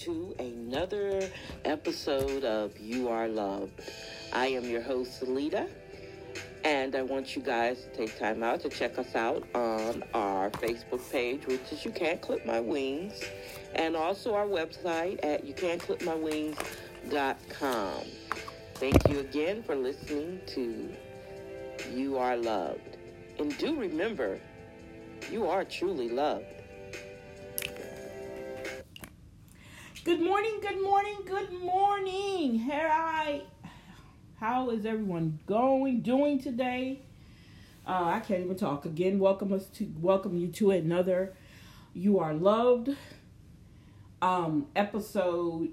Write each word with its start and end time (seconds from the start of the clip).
to 0.00 0.34
another 0.38 1.30
episode 1.66 2.42
of 2.42 2.80
You 2.80 3.10
Are 3.10 3.28
Loved. 3.28 3.82
I 4.32 4.46
am 4.46 4.64
your 4.64 4.80
host, 4.80 5.20
Salita, 5.20 5.68
and 6.64 6.96
I 6.96 7.02
want 7.02 7.36
you 7.36 7.42
guys 7.42 7.82
to 7.82 7.94
take 7.94 8.18
time 8.18 8.42
out 8.42 8.60
to 8.60 8.70
check 8.70 8.98
us 8.98 9.14
out 9.14 9.46
on 9.54 10.02
our 10.14 10.48
Facebook 10.52 11.02
page, 11.12 11.46
which 11.46 11.70
is 11.70 11.84
You 11.84 11.90
Can't 11.90 12.22
Clip 12.22 12.46
My 12.46 12.60
Wings, 12.60 13.22
and 13.74 13.94
also 13.94 14.34
our 14.34 14.46
website 14.46 15.22
at 15.22 15.44
YouCan'tClipMyWings.com. 15.44 18.04
Thank 18.76 19.08
you 19.10 19.18
again 19.18 19.62
for 19.62 19.76
listening 19.76 20.40
to 20.46 20.88
You 21.92 22.16
Are 22.16 22.38
Loved. 22.38 22.96
And 23.38 23.54
do 23.58 23.78
remember, 23.78 24.40
you 25.30 25.46
are 25.46 25.62
truly 25.62 26.08
loved. 26.08 26.59
Good 30.02 30.22
morning, 30.22 30.60
good 30.62 30.82
morning, 30.82 31.18
good 31.26 31.52
morning. 31.52 32.58
Here 32.58 32.88
I 32.90 33.42
how 34.38 34.70
is 34.70 34.86
everyone 34.86 35.40
going, 35.46 36.00
doing 36.00 36.40
today? 36.40 37.00
Uh, 37.86 38.04
I 38.04 38.20
can't 38.20 38.44
even 38.44 38.56
talk. 38.56 38.86
Again, 38.86 39.18
welcome 39.18 39.52
us 39.52 39.66
to 39.74 39.92
welcome 40.00 40.38
you 40.38 40.48
to 40.52 40.70
another 40.70 41.34
You 41.92 42.18
Are 42.18 42.32
Loved 42.32 42.96
um 44.22 44.68
episode 44.74 45.68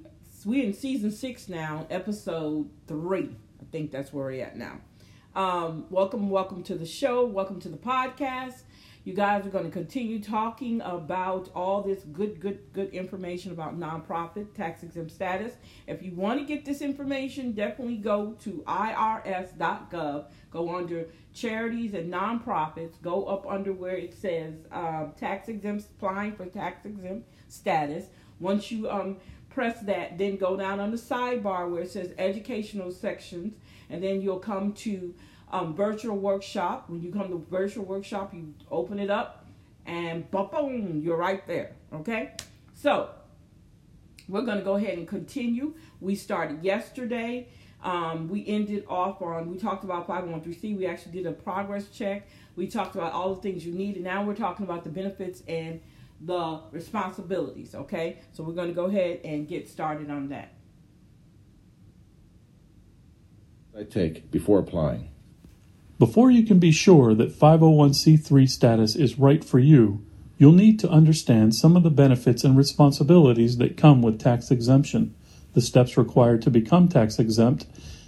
we 0.46 0.62
in 0.62 0.74
season 0.74 1.12
six 1.12 1.48
now, 1.48 1.88
episode 1.90 2.70
three. 2.86 3.30
I 3.62 3.66
think 3.72 3.92
that's 3.92 4.12
where 4.12 4.26
we're 4.26 4.44
at 4.44 4.58
now. 4.58 4.82
Um, 5.36 5.86
welcome, 5.90 6.30
welcome 6.30 6.64
to 6.64 6.76
the 6.76 6.86
show. 6.86 7.26
Welcome 7.26 7.62
to 7.62 7.70
the 7.70 7.78
podcast. 7.78 8.64
You 9.08 9.14
guys 9.14 9.46
are 9.46 9.50
going 9.50 9.64
to 9.64 9.72
continue 9.72 10.22
talking 10.22 10.82
about 10.82 11.50
all 11.56 11.82
this 11.82 12.04
good, 12.12 12.42
good, 12.42 12.60
good 12.74 12.90
information 12.90 13.54
about 13.54 13.80
nonprofit 13.80 14.54
tax 14.54 14.84
exempt 14.84 15.14
status. 15.14 15.54
If 15.88 16.04
you 16.04 16.12
want 16.14 16.42
to 16.42 16.46
get 16.46 16.66
this 16.66 16.82
information, 16.82 17.54
definitely 17.54 17.96
go 17.96 18.34
to 18.42 18.66
irs.gov. 18.68 20.26
Go 20.52 20.76
under 20.76 21.08
charities 21.34 21.94
and 21.94 22.12
nonprofits. 22.14 23.02
Go 23.02 23.24
up 23.24 23.48
under 23.48 23.72
where 23.72 23.96
it 23.96 24.14
says 24.14 24.56
um, 24.74 25.14
tax 25.18 25.48
exempt, 25.48 25.86
applying 25.96 26.36
for 26.36 26.46
tax 26.46 26.86
exempt 26.86 27.30
status. 27.48 28.08
Once 28.42 28.74
you 28.74 28.90
um, 28.90 29.16
press 29.50 29.80
that, 29.84 30.18
then 30.18 30.36
go 30.36 30.58
down 30.58 30.82
on 30.82 30.92
the 30.92 30.98
sidebar 30.98 31.72
where 31.72 31.84
it 31.84 31.92
says 31.92 32.14
educational 32.18 32.92
sections, 32.92 33.54
and 33.90 34.04
then 34.04 34.22
you'll 34.22 34.38
come 34.38 34.74
to 34.74 35.16
um, 35.52 35.76
virtual 35.76 36.18
workshop. 36.18 36.90
When 36.90 37.02
you 37.02 37.12
come 37.12 37.30
to 37.30 37.46
virtual 37.50 37.86
workshop, 37.86 38.34
you 38.34 38.54
open 38.70 39.00
it 39.00 39.10
up 39.10 39.46
and 39.86 40.30
boom, 40.30 41.02
you're 41.04 41.18
right 41.18 41.46
there. 41.48 41.72
Okay? 41.94 42.34
So 42.74 43.10
we're 44.28 44.42
going 44.42 44.58
to 44.58 44.64
go 44.64 44.76
ahead 44.76 44.98
and 44.98 45.08
continue. 45.08 45.74
We 46.02 46.16
started 46.16 46.64
yesterday. 46.64 47.48
Um, 47.84 48.28
we 48.28 48.46
ended 48.48 48.86
off 48.90 49.22
on, 49.22 49.50
we 49.50 49.58
talked 49.58 49.84
about 49.84 50.08
501c. 50.08 50.78
We 50.78 50.86
actually 50.86 51.14
did 51.14 51.26
a 51.26 51.32
progress 51.32 51.90
check. 51.90 52.28
We 52.56 52.68
talked 52.68 52.96
about 52.96 53.14
all 53.14 53.34
the 53.36 53.42
things 53.42 53.66
you 53.66 53.74
need. 53.74 53.96
And 53.96 54.04
now 54.04 54.24
we're 54.24 54.36
talking 54.36 54.66
about 54.66 54.84
the 54.84 54.90
benefits 54.90 55.44
and 55.48 55.80
the 56.20 56.62
responsibilities. 56.72 57.74
Okay? 57.74 58.18
So 58.34 58.44
we're 58.44 58.54
going 58.54 58.70
to 58.70 58.74
go 58.74 58.86
ahead 58.86 59.22
and 59.24 59.48
get 59.48 59.70
started 59.70 60.10
on 60.10 60.30
that. 60.30 60.54
I 63.78 63.84
take 63.84 64.32
before 64.32 64.60
applying. 64.60 65.10
Before 66.00 66.30
you 66.30 66.44
can 66.44 66.60
be 66.60 66.72
sure 66.72 67.16
that 67.16 67.38
501c3 67.38 68.48
status 68.48 68.96
is 68.96 69.18
right 69.18 69.44
for 69.44 69.58
you, 69.58 70.06
you'll 70.38 70.52
need 70.52 70.80
to 70.80 70.90
understand 70.90 71.56
some 71.56 71.76
of 71.76 71.82
the 71.82 71.90
benefits 71.90 72.44
and 72.44 72.56
responsibilities 72.56 73.58
that 73.58 73.78
come 73.78 74.04
with 74.04 74.20
tax 74.20 74.52
exemption, 74.52 75.16
the 75.56 75.62
steps 75.62 75.98
required 75.98 76.44
to 76.44 76.52
become 76.52 76.88
tax 76.88 77.18
exempt, 77.18 77.66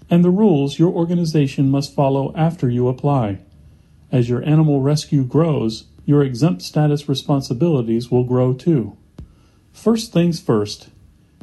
and 0.08 0.24
the 0.24 0.30
rules 0.30 0.78
your 0.78 0.94
organization 0.94 1.72
must 1.72 1.96
follow 1.96 2.32
after 2.36 2.70
you 2.70 2.88
apply. 2.88 3.40
As 4.12 4.30
your 4.30 4.44
animal 4.46 4.82
rescue 4.82 5.24
grows, 5.24 5.86
your 6.06 6.24
exempt 6.24 6.62
status 6.62 7.10
responsibilities 7.10 8.12
will 8.12 8.24
grow 8.24 8.54
too. 8.54 8.98
First 9.72 10.14
things 10.14 10.40
first, 10.40 10.90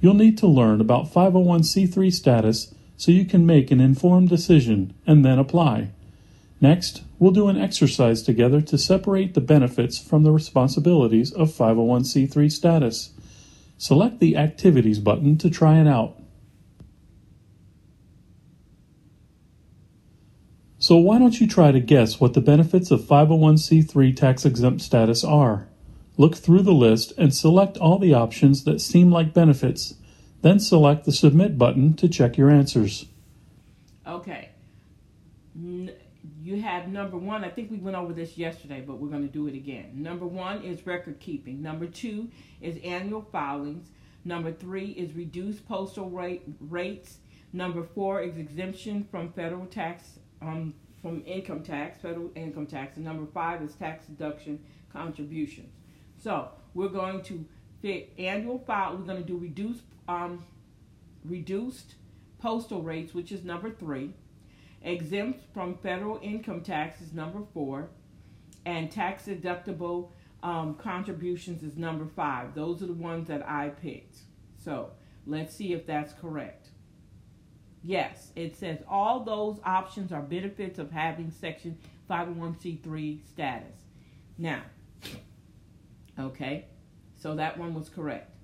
you'll 0.01 0.15
need 0.15 0.39
to 0.39 0.47
learn 0.47 0.81
about 0.81 1.13
501c3 1.13 2.13
status 2.13 2.73
so 2.97 3.11
you 3.11 3.25
can 3.25 3.47
make 3.47 3.73
an 3.73 3.81
informed 3.81 4.29
decision 4.29 4.95
and 5.07 5.25
then 5.25 5.41
apply. 5.41 5.91
Next, 6.61 7.03
we'll 7.19 7.33
do 7.33 7.49
an 7.49 7.59
exercise 7.59 8.23
together 8.23 8.61
to 8.63 8.79
separate 8.79 9.35
the 9.35 9.41
benefits 9.41 9.99
from 9.99 10.23
the 10.23 10.33
responsibilities 10.33 11.33
of 11.33 11.51
501c3 11.51 12.51
status. 12.51 13.11
Select 13.77 14.21
the 14.21 14.37
Activities 14.37 14.99
button 14.99 15.37
to 15.39 15.51
try 15.51 15.79
it 15.79 15.87
out. 15.87 16.19
So 20.79 20.97
why 20.97 21.19
don't 21.19 21.41
you 21.41 21.47
try 21.47 21.73
to 21.73 21.81
guess 21.81 22.21
what 22.21 22.33
the 22.33 22.41
benefits 22.41 22.91
of 22.91 23.01
501c3 23.01 24.17
tax 24.17 24.45
exempt 24.47 24.81
status 24.81 25.25
are? 25.25 25.69
Look 26.17 26.37
through 26.37 26.63
the 26.63 26.73
list 26.73 27.13
and 27.19 27.35
select 27.35 27.77
all 27.77 27.99
the 27.99 28.15
options 28.15 28.65
that 28.65 28.81
seem 28.81 29.11
like 29.11 29.35
benefits. 29.35 29.95
Then 30.41 30.59
select 30.59 31.05
the 31.05 31.13
Submit 31.13 31.59
button 31.59 31.95
to 31.95 32.09
check 32.09 32.39
your 32.39 32.51
answers. 32.51 33.07
Okay 34.07 34.51
you 36.47 36.63
have 36.63 36.87
number 36.87 37.19
one, 37.19 37.43
I 37.45 37.49
think 37.49 37.73
we 37.73 37.79
went 37.79 37.97
over 37.97 38.13
this 38.13 38.39
yesterday, 38.39 38.81
but 38.81 38.99
we're 38.99 39.09
going 39.09 39.27
to 39.27 39.33
do 39.33 39.49
it 39.49 39.55
again. 39.55 39.91
Number 39.95 40.27
one 40.27 40.63
is 40.63 40.87
record 40.87 41.19
keeping. 41.19 41.61
Number 41.61 41.87
two 41.87 42.29
is 42.61 42.79
annual 42.85 43.23
filings. 43.33 43.89
Number 44.25 44.53
three 44.53 44.91
is 44.91 45.13
reduced 45.15 45.67
postal 45.67 46.09
rate 46.09 46.45
rates. 46.61 47.19
Number 47.53 47.83
four 47.83 48.21
is 48.21 48.37
exemption 48.37 49.09
from 49.11 49.33
federal 49.33 49.67
tax, 49.67 50.21
um, 50.41 50.73
from 51.03 51.25
income 51.27 51.65
tax, 51.65 52.01
federal 52.01 52.31
income 52.37 52.69
tax. 52.69 52.95
And 52.95 53.05
number 53.05 53.27
five 53.35 53.61
is 53.61 53.75
tax 53.75 54.07
deduction 54.07 54.61
contributions. 54.93 55.73
So 56.17 56.51
we're 56.75 56.91
going 56.91 57.23
to 57.25 57.45
fit 57.83 58.13
annual 58.19 58.61
file. 58.61 58.97
We're 58.97 59.05
going 59.05 59.21
to 59.21 59.27
do 59.27 59.37
reduced, 59.37 59.83
um, 60.07 60.45
reduced 61.25 61.97
postal 62.39 62.83
rates, 62.83 63.15
which 63.15 63.33
is 63.33 63.43
number 63.43 63.69
three 63.69 64.13
exempt 64.83 65.43
from 65.53 65.77
federal 65.79 66.19
income 66.23 66.63
tax 66.63 67.01
is 67.01 67.13
number 67.13 67.41
four, 67.53 67.91
and 68.65 68.91
tax 68.91 69.25
deductible 69.27 70.11
um, 70.43 70.75
contributions 70.75 71.63
is 71.63 71.77
number 71.77 72.07
five. 72.07 72.55
Those 72.55 72.83
are 72.83 72.87
the 72.87 72.93
ones 72.93 73.29
that 73.29 73.49
I 73.49 73.69
picked. 73.69 74.19
So 74.63 74.91
let's 75.27 75.55
see 75.57 75.73
if 75.73 75.87
that's 75.87 76.13
correct. 76.13 76.69
Yes, 77.83 78.33
it 78.35 78.57
says 78.57 78.79
all 78.89 79.25
those 79.25 79.61
options 79.65 80.13
are 80.13 80.23
benefits 80.23 80.79
of 80.79 80.91
having 80.91 81.31
Section 81.31 81.79
501c3 82.11 83.27
status. 83.29 83.77
Now, 84.39 84.63
okay, 86.19 86.67
so 87.15 87.37
that 87.37 87.59
one 87.59 87.75
was 87.75 87.89
correct. 87.89 88.35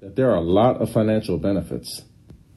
There 0.00 0.30
are 0.30 0.36
a 0.36 0.40
lot 0.40 0.80
of 0.80 0.90
financial 0.90 1.38
benefits. 1.38 2.02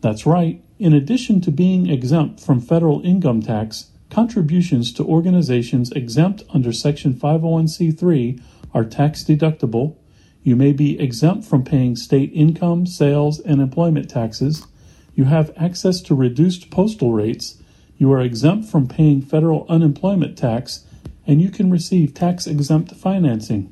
That's 0.02 0.26
right. 0.26 0.64
In 0.80 0.94
addition 0.94 1.42
to 1.42 1.52
being 1.52 1.90
exempt 1.90 2.40
from 2.40 2.60
federal 2.60 3.02
income 3.06 3.42
tax, 3.42 3.92
contributions 4.10 4.92
to 4.94 5.06
organizations 5.06 5.92
exempt 5.92 6.44
under 6.50 6.74
Section 6.74 7.14
501c3 7.14 8.42
are 8.74 8.84
tax 8.84 9.24
deductible. 9.24 9.96
You 10.44 10.56
may 10.56 10.74
be 10.74 11.00
exempt 11.00 11.46
from 11.46 11.64
paying 11.64 11.96
state 11.96 12.32
income, 12.34 12.88
sales, 12.88 13.40
and 13.40 13.62
employment 13.62 14.10
taxes. 14.10 14.66
You 15.14 15.26
have 15.26 15.54
access 15.56 16.02
to 16.02 16.16
reduced 16.16 16.72
postal 16.72 17.12
rates. 17.12 17.62
You 17.98 18.12
are 18.12 18.22
exempt 18.22 18.68
from 18.68 18.88
paying 18.88 19.22
federal 19.22 19.68
unemployment 19.70 20.36
tax, 20.36 20.86
and 21.28 21.40
you 21.42 21.52
can 21.52 21.70
receive 21.70 22.16
tax 22.16 22.48
exempt 22.48 22.96
financing. 22.96 23.72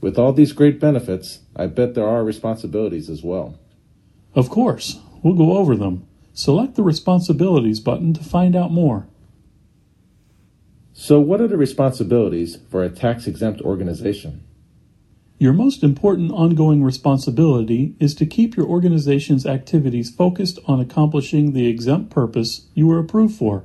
With 0.00 0.18
all 0.18 0.32
these 0.32 0.52
great 0.52 0.80
benefits, 0.80 1.40
I 1.54 1.68
bet 1.68 1.94
there 1.94 2.08
are 2.08 2.24
responsibilities 2.24 3.08
as 3.08 3.22
well. 3.22 3.58
Of 4.34 4.50
course. 4.50 4.98
We'll 5.24 5.34
go 5.34 5.56
over 5.56 5.74
them. 5.74 6.06
Select 6.34 6.74
the 6.74 6.82
Responsibilities 6.82 7.80
button 7.80 8.12
to 8.12 8.22
find 8.22 8.54
out 8.54 8.70
more. 8.70 9.06
So, 10.92 11.18
what 11.18 11.40
are 11.40 11.48
the 11.48 11.56
responsibilities 11.56 12.58
for 12.70 12.84
a 12.84 12.90
tax 12.90 13.26
exempt 13.26 13.62
organization? 13.62 14.44
Your 15.38 15.54
most 15.54 15.82
important 15.82 16.30
ongoing 16.30 16.84
responsibility 16.84 17.96
is 17.98 18.14
to 18.16 18.26
keep 18.26 18.54
your 18.54 18.66
organization's 18.66 19.46
activities 19.46 20.14
focused 20.14 20.58
on 20.66 20.78
accomplishing 20.78 21.52
the 21.52 21.68
exempt 21.68 22.10
purpose 22.10 22.66
you 22.74 22.86
were 22.86 22.98
approved 22.98 23.36
for. 23.36 23.64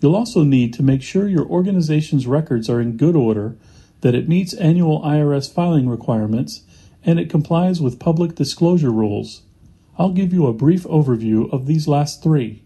You'll 0.00 0.16
also 0.16 0.44
need 0.44 0.72
to 0.74 0.84
make 0.84 1.02
sure 1.02 1.26
your 1.26 1.46
organization's 1.46 2.28
records 2.28 2.70
are 2.70 2.80
in 2.80 2.96
good 2.96 3.16
order, 3.16 3.56
that 4.02 4.14
it 4.14 4.28
meets 4.28 4.54
annual 4.54 5.02
IRS 5.02 5.52
filing 5.52 5.88
requirements, 5.88 6.62
and 7.04 7.18
it 7.18 7.28
complies 7.28 7.80
with 7.80 7.98
public 7.98 8.36
disclosure 8.36 8.92
rules. 8.92 9.42
I'll 9.98 10.12
give 10.12 10.32
you 10.32 10.46
a 10.46 10.52
brief 10.52 10.84
overview 10.84 11.50
of 11.52 11.66
these 11.66 11.88
last 11.88 12.22
three. 12.22 12.62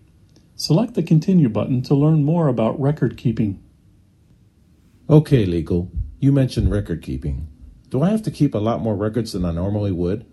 Select 0.56 0.94
the 0.94 1.02
Continue 1.02 1.48
button 1.48 1.80
to 1.82 1.94
learn 1.94 2.24
more 2.24 2.48
about 2.48 2.80
record 2.80 3.16
keeping. 3.16 3.62
Okay, 5.08 5.44
legal. 5.44 5.90
You 6.18 6.32
mentioned 6.32 6.70
record 6.70 7.02
keeping. 7.02 7.46
Do 7.88 8.02
I 8.02 8.10
have 8.10 8.22
to 8.22 8.30
keep 8.30 8.54
a 8.54 8.58
lot 8.58 8.82
more 8.82 8.96
records 8.96 9.32
than 9.32 9.44
I 9.44 9.52
normally 9.52 9.92
would? 9.92 10.26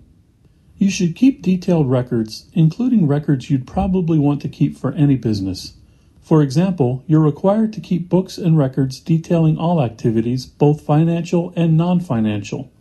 You 0.78 0.90
should 0.90 1.16
keep 1.16 1.42
detailed 1.42 1.90
records, 1.90 2.50
including 2.54 3.08
records 3.08 3.50
you'd 3.50 3.66
probably 3.66 4.20
want 4.20 4.42
to 4.42 4.50
keep 4.50 4.78
for 4.78 4.92
any 4.94 5.16
business. 5.16 5.74
For 6.22 6.44
example, 6.44 7.04
you're 7.08 7.22
required 7.22 7.74
to 7.74 7.82
keep 7.82 8.10
books 8.10 8.38
and 8.38 8.58
records 8.58 9.00
detailing 9.00 9.58
all 9.58 9.82
activities, 9.82 10.46
both 10.46 10.82
financial 10.82 11.54
and 11.56 11.78
non 11.78 12.00
financial. 12.00 12.72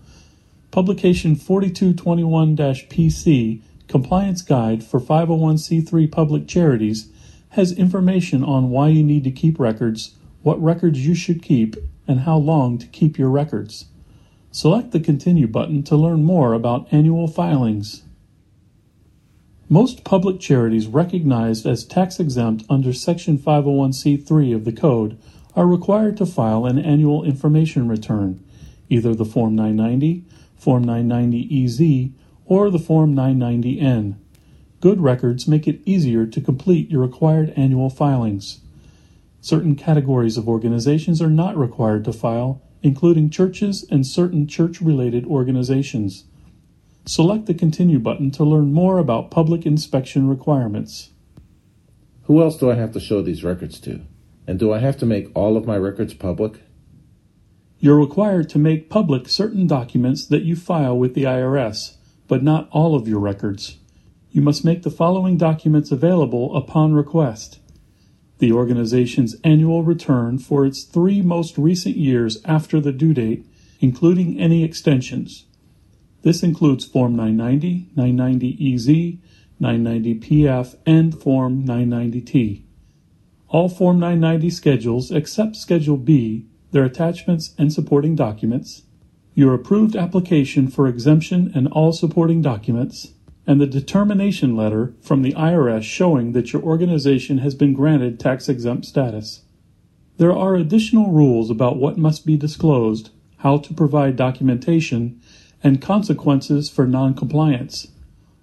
Publication 0.71 1.37
4221 1.37 2.57
PC, 2.57 3.63
Compliance 3.89 4.43
Guide 4.43 4.83
for 4.83 5.01
501c3 5.01 6.11
Public 6.11 6.49
Charities, 6.49 7.09
has 7.51 7.73
information 7.73 8.43
on 8.45 8.71
why 8.71 8.89
you 8.89 9.03
need 9.03 9.25
to 9.25 9.31
keep 9.31 9.59
records, 9.59 10.17
what 10.43 10.63
records 10.63 11.07
you 11.07 11.15
should 11.15 11.43
keep, 11.43 11.77
and 12.07 12.21
how 12.21 12.37
long 12.37 12.79
to 12.79 12.87
keep 12.89 13.19
your 13.19 13.31
records. 13.31 13.87
Select 14.51 14.91
the 14.91 15.01
Continue 15.01 15.47
button 15.47 15.83
to 15.85 15.97
learn 15.97 16.25
more 16.25 16.53
about 16.53 16.93
annual 16.93 17.29
filings. 17.29 18.03
Most 19.69 20.05
public 20.05 20.39
charities 20.41 20.87
recognized 20.87 21.67
as 21.67 21.85
tax 21.85 22.21
exempt 22.21 22.65
under 22.71 22.93
Section 22.93 23.39
501c3 23.39 24.55
of 24.55 24.65
the 24.65 24.73
Code 24.73 25.19
are 25.55 25.67
required 25.67 26.17
to 26.19 26.27
file 26.27 26.67
an 26.67 26.79
annual 26.79 27.25
information 27.25 27.89
return, 27.89 28.45
either 28.89 29.15
the 29.15 29.25
Form 29.25 29.57
990, 29.57 30.25
Form 30.57 30.85
990EZ, 30.85 32.13
or 32.47 32.71
the 32.71 32.79
Form 32.79 33.15
990N. 33.15 34.17
Good 34.81 35.01
records 35.01 35.49
make 35.49 35.67
it 35.67 35.81
easier 35.85 36.27
to 36.27 36.41
complete 36.41 36.91
your 36.91 37.03
required 37.03 37.53
annual 37.57 37.91
filings. 37.91 38.61
Certain 39.41 39.75
categories 39.75 40.37
of 40.37 40.49
organizations 40.49 41.21
are 41.21 41.31
not 41.31 41.57
required 41.57 42.05
to 42.05 42.13
file, 42.13 42.63
including 42.83 43.31
churches 43.31 43.85
and 43.91 44.07
certain 44.07 44.47
church 44.47 44.81
related 44.81 45.27
organizations. 45.27 46.25
Select 47.05 47.47
the 47.47 47.55
Continue 47.55 47.99
button 47.99 48.31
to 48.33 48.45
learn 48.45 48.73
more 48.73 48.99
about 48.99 49.31
public 49.31 49.65
inspection 49.65 50.29
requirements. 50.29 51.11
Who 52.25 52.43
else 52.43 52.57
do 52.57 52.71
I 52.71 52.75
have 52.75 52.93
to 52.93 53.01
show 53.01 53.23
these 53.23 53.45
records 53.45 53.79
to? 53.81 54.03
And 54.47 54.59
do 54.59 54.73
I 54.73 54.79
have 54.79 54.97
to 54.99 55.07
make 55.07 55.31
all 55.35 55.57
of 55.57 55.67
my 55.67 55.77
records 55.77 56.15
public? 56.15 56.61
You're 57.79 57.99
required 57.99 58.49
to 58.51 58.59
make 58.59 58.91
public 58.91 59.29
certain 59.29 59.67
documents 59.67 60.27
that 60.27 60.43
you 60.43 60.57
file 60.57 60.99
with 60.99 61.15
the 61.15 61.25
IRS, 61.25 61.97
but 62.29 62.43
not 62.43 62.69
all 62.71 62.95
of 62.95 63.09
your 63.09 63.21
records. 63.21 63.77
You 64.31 64.43
must 64.43 64.65
make 64.65 64.83
the 64.83 64.91
following 64.91 65.37
documents 65.37 65.91
available 65.91 66.57
upon 66.57 66.95
request 66.95 67.61
the 68.39 68.53
organization's 68.53 69.37
annual 69.45 69.83
return 69.83 70.39
for 70.39 70.67
its 70.67 70.83
three 70.85 71.23
most 71.23 71.57
recent 71.57 71.97
years 71.97 72.39
after 72.45 72.81
the 72.81 72.93
due 72.93 73.15
date, 73.15 73.47
including 73.81 74.39
any 74.39 74.63
extensions. 74.63 75.47
This 76.23 76.43
includes 76.43 76.85
Form 76.85 77.17
990, 77.17 77.91
990EZ, 77.97 79.19
990PF, 79.61 80.77
and 80.85 81.19
Form 81.19 81.65
990T. 81.65 82.63
All 83.49 83.69
Form 83.69 83.99
990 84.01 84.51
schedules 84.51 85.11
except 85.11 85.57
Schedule 85.57 85.97
B, 85.97 86.47
their 86.73 86.85
attachments 86.85 87.55
and 87.57 87.73
supporting 87.73 88.17
documents, 88.17 88.83
your 89.37 89.53
approved 89.53 89.95
application 89.95 90.67
for 90.67 90.89
exemption 90.89 91.53
and 91.55 91.69
all 91.69 91.93
supporting 91.93 92.41
documents, 92.41 93.13
and 93.47 93.61
the 93.61 93.67
determination 93.67 94.57
letter 94.57 94.95
from 95.03 95.21
the 95.21 95.35
IRS 95.35 95.83
showing 95.83 96.33
that 96.33 96.55
your 96.55 96.63
organization 96.63 97.39
has 97.39 97.55
been 97.55 97.75
granted 97.75 98.19
tax 98.19 98.49
exempt 98.49 98.87
status. 98.87 99.43
There 100.17 100.35
are 100.35 100.55
additional 100.55 101.13
rules 101.13 101.51
about 101.51 101.77
what 101.77 101.99
must 101.99 102.25
be 102.25 102.39
disclosed, 102.39 103.11
how 103.37 103.59
to 103.59 103.75
provide 103.75 104.17
documentation, 104.17 105.21
and 105.63 105.83
consequences 105.83 106.71
for 106.71 106.87
noncompliance. 106.87 107.89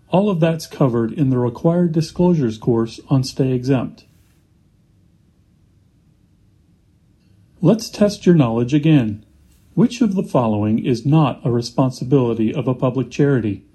All 0.10 0.30
of 0.30 0.40
that's 0.40 0.68
covered 0.68 1.12
in 1.12 1.32
the 1.32 1.40
required 1.40 1.92
disclosures 1.92 2.60
course 2.60 3.00
on 3.10 3.24
Stay 3.24 3.52
Exempt. 3.52 4.06
Let's 7.62 7.90
test 7.90 8.28
your 8.28 8.36
knowledge 8.36 8.76
again. 8.76 9.26
Which 9.76 10.02
of 10.02 10.14
the 10.14 10.24
following 10.24 10.86
is 10.86 11.04
not 11.04 11.44
a 11.44 11.52
responsibility 11.52 12.54
of 12.54 12.68
a 12.68 12.76
public 12.76 13.10
charity? 13.10 13.66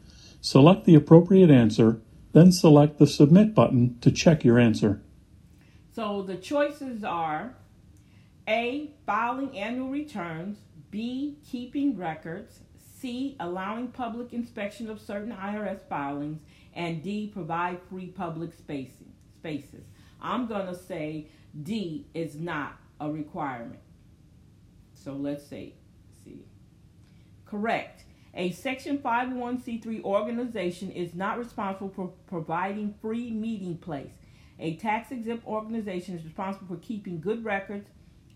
Select 0.40 0.84
the 0.84 0.94
appropriate 0.94 1.50
answer, 1.50 2.00
then 2.32 2.52
select 2.52 2.98
the 2.98 3.06
Submit 3.06 3.52
button 3.52 3.98
to 4.02 4.12
check 4.12 4.44
your 4.44 4.60
answer. 4.60 5.02
So 5.92 6.22
the 6.22 6.36
choices 6.36 7.02
are 7.02 7.56
A. 8.46 8.92
Filing 9.06 9.58
annual 9.58 9.88
returns, 9.88 10.58
B. 10.92 11.38
Keeping 11.44 11.96
records, 11.96 12.60
C. 13.00 13.36
Allowing 13.40 13.88
public 13.88 14.32
inspection 14.32 14.88
of 14.88 15.00
certain 15.00 15.32
IRS 15.32 15.80
filings. 15.88 16.42
And 16.74 17.02
D. 17.02 17.26
Provide 17.26 17.80
free 17.90 18.06
public 18.06 18.52
spacing, 18.52 19.12
spaces. 19.34 19.82
I'm 20.20 20.46
going 20.46 20.68
to 20.68 20.76
say 20.76 21.26
D 21.60 22.06
is 22.14 22.36
not 22.36 22.78
a 23.00 23.10
requirement. 23.10 23.80
So 24.94 25.14
let's 25.14 25.46
say 25.46 25.72
C. 25.72 25.77
Correct. 27.50 28.04
A 28.34 28.50
Section 28.52 28.98
501c3 28.98 30.02
organization 30.04 30.90
is 30.90 31.14
not 31.14 31.38
responsible 31.38 31.88
for 31.88 32.12
providing 32.26 32.94
free 33.00 33.30
meeting 33.30 33.78
place. 33.78 34.12
A 34.60 34.76
tax 34.76 35.10
exempt 35.10 35.46
organization 35.46 36.16
is 36.16 36.24
responsible 36.24 36.76
for 36.76 36.82
keeping 36.82 37.20
good 37.20 37.44
records, 37.44 37.88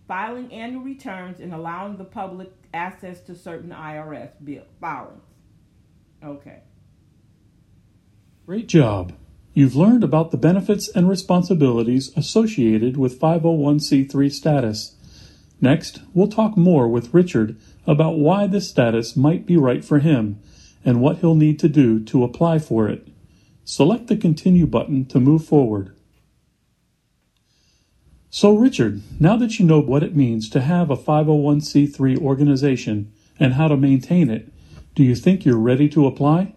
filing 0.08 0.52
annual 0.52 0.82
returns, 0.82 1.40
and 1.40 1.52
allowing 1.52 1.96
the 1.96 2.04
public 2.04 2.52
access 2.72 3.20
to 3.22 3.34
certain 3.34 3.70
IRS 3.70 4.30
bill 4.42 4.64
filings. 4.80 5.22
Okay. 6.24 6.60
Great 8.46 8.66
job. 8.66 9.12
You've 9.54 9.76
learned 9.76 10.02
about 10.02 10.30
the 10.30 10.38
benefits 10.38 10.88
and 10.88 11.08
responsibilities 11.08 12.10
associated 12.16 12.96
with 12.96 13.20
501c3 13.20 14.32
status. 14.32 14.96
Next, 15.62 16.00
we'll 16.12 16.28
talk 16.28 16.56
more 16.56 16.88
with 16.88 17.14
Richard 17.14 17.56
about 17.86 18.18
why 18.18 18.48
this 18.48 18.68
status 18.68 19.16
might 19.16 19.46
be 19.46 19.56
right 19.56 19.84
for 19.84 20.00
him 20.00 20.40
and 20.84 21.00
what 21.00 21.18
he'll 21.18 21.36
need 21.36 21.60
to 21.60 21.68
do 21.68 22.02
to 22.04 22.24
apply 22.24 22.58
for 22.58 22.88
it. 22.88 23.06
Select 23.64 24.08
the 24.08 24.16
Continue 24.16 24.66
button 24.66 25.04
to 25.06 25.20
move 25.20 25.44
forward. 25.44 25.94
So, 28.28 28.56
Richard, 28.56 29.02
now 29.20 29.36
that 29.36 29.60
you 29.60 29.64
know 29.64 29.78
what 29.78 30.02
it 30.02 30.16
means 30.16 30.50
to 30.50 30.62
have 30.62 30.90
a 30.90 30.96
501c3 30.96 32.18
organization 32.18 33.12
and 33.38 33.54
how 33.54 33.68
to 33.68 33.76
maintain 33.76 34.30
it, 34.30 34.52
do 34.96 35.04
you 35.04 35.14
think 35.14 35.44
you're 35.44 35.56
ready 35.56 35.88
to 35.90 36.08
apply? 36.08 36.54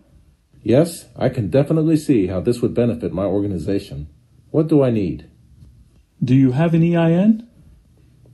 Yes, 0.63 1.05
I 1.15 1.29
can 1.29 1.51
definitely 1.51 1.97
see 1.97 2.25
how 2.25 2.39
this 2.39 2.59
would 2.61 2.73
benefit 2.73 3.13
my 3.13 3.25
organization. 3.25 4.07
What 4.49 4.67
do 4.67 4.81
I 4.81 4.89
need? 4.89 5.29
Do 6.23 6.33
you 6.33 6.53
have 6.53 6.73
an 6.73 6.81
EIN? 6.81 7.44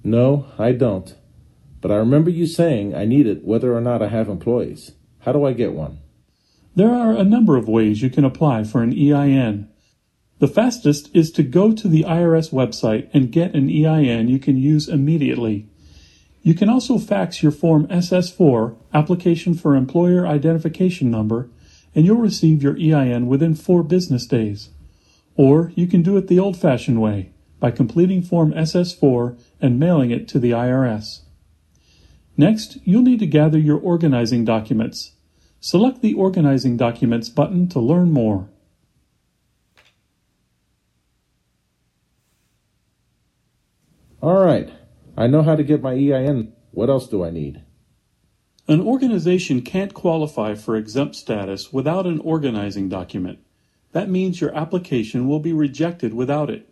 No, 0.03 0.47
I 0.57 0.71
don't. 0.71 1.15
But 1.79 1.91
I 1.91 1.95
remember 1.95 2.29
you 2.29 2.45
saying 2.45 2.95
I 2.95 3.05
need 3.05 3.27
it 3.27 3.43
whether 3.43 3.75
or 3.75 3.81
not 3.81 4.01
I 4.01 4.07
have 4.07 4.29
employees. 4.29 4.93
How 5.19 5.31
do 5.31 5.45
I 5.45 5.53
get 5.53 5.73
one? 5.73 5.99
There 6.75 6.91
are 6.91 7.11
a 7.11 7.23
number 7.23 7.57
of 7.57 7.67
ways 7.67 8.01
you 8.01 8.09
can 8.09 8.23
apply 8.23 8.63
for 8.63 8.81
an 8.81 8.93
EIN. 8.93 9.67
The 10.39 10.47
fastest 10.47 11.15
is 11.15 11.31
to 11.33 11.43
go 11.43 11.71
to 11.73 11.87
the 11.87 12.03
IRS 12.03 12.51
website 12.51 13.09
and 13.13 13.31
get 13.31 13.53
an 13.53 13.69
EIN 13.69 14.27
you 14.27 14.39
can 14.39 14.57
use 14.57 14.87
immediately. 14.87 15.67
You 16.41 16.55
can 16.55 16.69
also 16.69 16.97
fax 16.97 17.43
your 17.43 17.51
Form 17.51 17.87
SS4, 17.87 18.75
Application 18.93 19.53
for 19.53 19.75
Employer 19.75 20.25
Identification 20.25 21.11
Number, 21.11 21.49
and 21.93 22.05
you'll 22.05 22.17
receive 22.17 22.63
your 22.63 22.75
EIN 22.75 23.27
within 23.27 23.53
four 23.53 23.83
business 23.83 24.25
days. 24.25 24.69
Or 25.35 25.71
you 25.75 25.85
can 25.85 26.01
do 26.01 26.17
it 26.17 26.27
the 26.27 26.39
old 26.39 26.57
fashioned 26.57 27.01
way 27.01 27.31
by 27.61 27.71
completing 27.71 28.21
Form 28.21 28.51
SS4 28.51 29.39
and 29.61 29.79
mailing 29.79 30.11
it 30.11 30.27
to 30.29 30.39
the 30.39 30.51
IRS. 30.51 31.21
Next, 32.35 32.79
you'll 32.83 33.03
need 33.03 33.19
to 33.19 33.27
gather 33.27 33.59
your 33.59 33.79
organizing 33.79 34.43
documents. 34.43 35.13
Select 35.61 36.01
the 36.01 36.15
Organizing 36.15 36.75
Documents 36.75 37.29
button 37.29 37.69
to 37.69 37.79
learn 37.79 38.11
more. 38.11 38.49
All 44.21 44.43
right. 44.43 44.71
I 45.15 45.27
know 45.27 45.43
how 45.43 45.55
to 45.55 45.63
get 45.63 45.83
my 45.83 45.93
EIN. 45.93 46.53
What 46.71 46.89
else 46.89 47.07
do 47.07 47.23
I 47.23 47.29
need? 47.29 47.61
An 48.67 48.81
organization 48.81 49.61
can't 49.61 49.93
qualify 49.93 50.55
for 50.55 50.75
exempt 50.75 51.15
status 51.15 51.71
without 51.71 52.07
an 52.07 52.19
organizing 52.21 52.89
document. 52.89 53.39
That 53.91 54.09
means 54.09 54.41
your 54.41 54.55
application 54.55 55.27
will 55.27 55.39
be 55.39 55.53
rejected 55.53 56.13
without 56.13 56.49
it. 56.49 56.70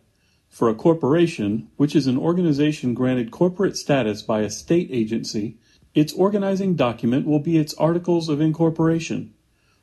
For 0.50 0.68
a 0.68 0.74
corporation, 0.74 1.68
which 1.76 1.96
is 1.96 2.06
an 2.06 2.18
organization 2.18 2.92
granted 2.92 3.30
corporate 3.30 3.76
status 3.76 4.20
by 4.20 4.40
a 4.42 4.50
state 4.50 4.90
agency, 4.92 5.56
its 5.94 6.12
organizing 6.12 6.74
document 6.74 7.24
will 7.24 7.38
be 7.38 7.56
its 7.56 7.72
articles 7.74 8.28
of 8.28 8.40
incorporation. 8.40 9.32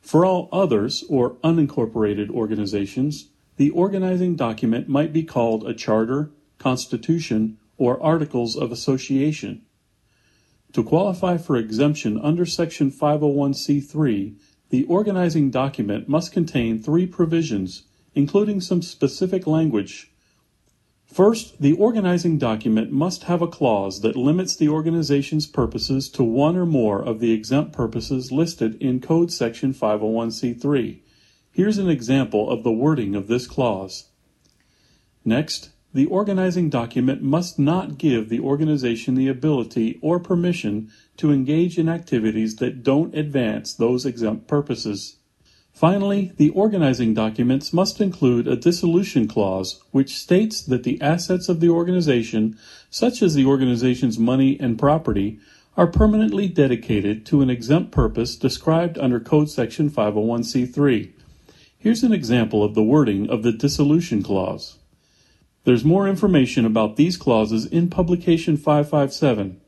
For 0.02 0.26
all 0.26 0.50
others, 0.52 1.04
or 1.10 1.38
unincorporated 1.44 2.30
organizations, 2.30 3.30
the 3.56 3.72
organizing 3.72 4.36
document 4.36 4.88
might 4.88 5.12
be 5.12 5.24
called 5.24 5.68
a 5.68 5.74
charter, 5.74 6.32
constitution, 6.60 7.58
or 7.78 8.02
articles 8.04 8.56
of 8.56 8.72
association. 8.72 9.64
To 10.74 10.84
qualify 10.84 11.38
for 11.38 11.56
exemption 11.56 12.20
under 12.22 12.46
Section 12.46 12.92
501c3, 12.92 14.36
The 14.70 14.84
organizing 14.84 15.50
document 15.50 16.10
must 16.10 16.34
contain 16.34 16.78
three 16.78 17.08
provisions, 17.08 17.84
including 18.14 18.60
some 18.60 18.82
specific 18.82 19.48
language. 19.48 20.12
First, 21.08 21.62
the 21.62 21.74
organizing 21.74 22.38
document 22.38 22.92
must 22.92 23.24
have 23.24 23.42
a 23.42 23.48
clause 23.48 24.02
that 24.02 24.18
limits 24.18 24.56
the 24.56 24.70
organization's 24.70 25.48
purposes 25.48 26.10
to 26.10 26.24
one 26.24 26.58
or 26.58 26.66
more 26.66 27.02
of 27.02 27.20
the 27.20 27.32
exempt 27.32 27.72
purposes 27.72 28.32
listed 28.32 28.76
in 28.82 29.00
Code 29.00 29.32
Section 29.32 29.74
501c3. 29.74 31.00
Here's 31.50 31.78
an 31.78 31.90
example 31.90 32.50
of 32.50 32.64
the 32.64 32.72
wording 32.72 33.16
of 33.16 33.28
this 33.28 33.48
clause. 33.48 34.10
Next, 35.26 35.72
the 35.94 36.06
organizing 36.06 36.70
document 36.70 37.24
must 37.24 37.58
not 37.58 37.98
give 37.98 38.30
the 38.30 38.42
organization 38.42 39.16
the 39.16 39.30
ability 39.30 39.98
or 40.02 40.20
permission 40.20 40.92
to 41.16 41.32
engage 41.32 41.80
in 41.80 41.90
activities 41.90 42.58
that 42.58 42.84
don't 42.84 43.16
advance 43.16 43.74
those 43.74 44.06
exempt 44.06 44.48
purposes. 44.48 45.16
Finally, 45.78 46.32
the 46.38 46.50
organizing 46.50 47.14
documents 47.14 47.72
must 47.72 48.02
include 48.02 48.48
a 48.48 48.56
dissolution 48.56 49.28
clause 49.28 49.84
which 49.92 50.18
states 50.18 50.60
that 50.64 50.82
the 50.82 51.00
assets 51.02 51.50
of 51.50 51.60
the 51.60 51.70
organization, 51.70 52.58
such 52.90 53.22
as 53.22 53.36
the 53.36 53.46
organization's 53.46 54.18
money 54.18 54.60
and 54.60 54.80
property, 54.80 55.38
are 55.78 55.86
permanently 55.86 56.48
dedicated 56.48 57.28
to 57.28 57.44
an 57.44 57.50
exempt 57.52 57.92
purpose 57.92 58.36
described 58.36 58.98
under 58.98 59.20
Code 59.20 59.52
Section 59.52 59.88
501c3. 59.88 61.12
Here's 61.78 62.02
an 62.02 62.12
example 62.12 62.64
of 62.64 62.74
the 62.74 62.82
wording 62.82 63.30
of 63.30 63.44
the 63.44 63.52
dissolution 63.52 64.24
clause. 64.24 64.80
There's 65.64 65.86
more 65.86 66.08
information 66.08 66.66
about 66.66 66.96
these 66.96 67.18
clauses 67.18 67.68
in 67.68 67.92
Publication 67.92 68.58
557. 68.58 69.62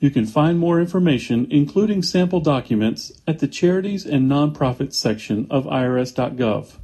You 0.00 0.10
can 0.10 0.24
find 0.24 0.58
more 0.58 0.80
information, 0.80 1.46
including 1.50 2.02
sample 2.02 2.40
documents, 2.40 3.12
at 3.26 3.38
the 3.38 3.46
Charities 3.46 4.06
and 4.06 4.30
Nonprofits 4.30 4.94
section 4.94 5.46
of 5.50 5.66
IRS.gov. 5.66 6.78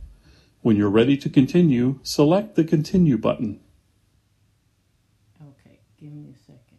When 0.61 0.76
you're 0.76 0.90
ready 0.90 1.16
to 1.16 1.30
continue, 1.30 1.99
select 2.02 2.56
the 2.56 2.64
Continue 2.64 3.16
button. 3.16 3.61
Okay, 5.40 5.80
give 5.99 6.12
me 6.12 6.35
a 6.35 6.38
second. 6.38 6.78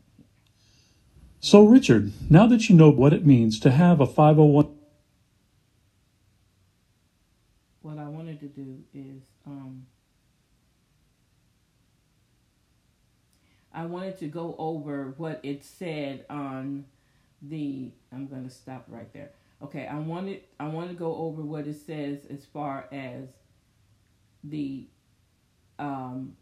So, 1.39 1.65
Richard, 1.65 2.13
now 2.29 2.46
that 2.46 2.70
you 2.70 2.75
know 2.75 2.91
what 2.91 3.13
it 3.13 3.25
means 3.25 3.60
to 3.62 3.72
have 3.72 4.00
a 4.00 4.06
501 4.06 4.75
What 7.82 7.98
I 7.98 8.08
wanted 8.10 8.39
to 8.41 8.48
do 8.48 8.84
is 8.94 9.24
um, 9.48 9.88
I 13.74 13.76
wanted 13.88 14.17
to 14.20 14.27
go 14.27 14.56
over 14.58 15.13
what 15.17 15.39
it 15.44 15.63
said 15.63 16.25
on 16.29 16.86
the. 17.41 17.91
I'm 18.13 18.27
going 18.27 18.44
to 18.44 18.53
stop 18.53 18.86
right 18.88 19.12
there. 19.13 19.32
Okay, 19.63 19.88
I 19.88 19.98
wanted 19.98 20.41
I 20.60 20.67
want 20.67 20.89
to 20.89 20.96
go 20.96 21.15
over 21.15 21.41
what 21.41 21.67
it 21.67 21.75
says 21.86 22.20
as 22.29 22.46
far 22.46 22.88
as 22.91 23.29
the 24.44 24.88
um, 25.79 26.36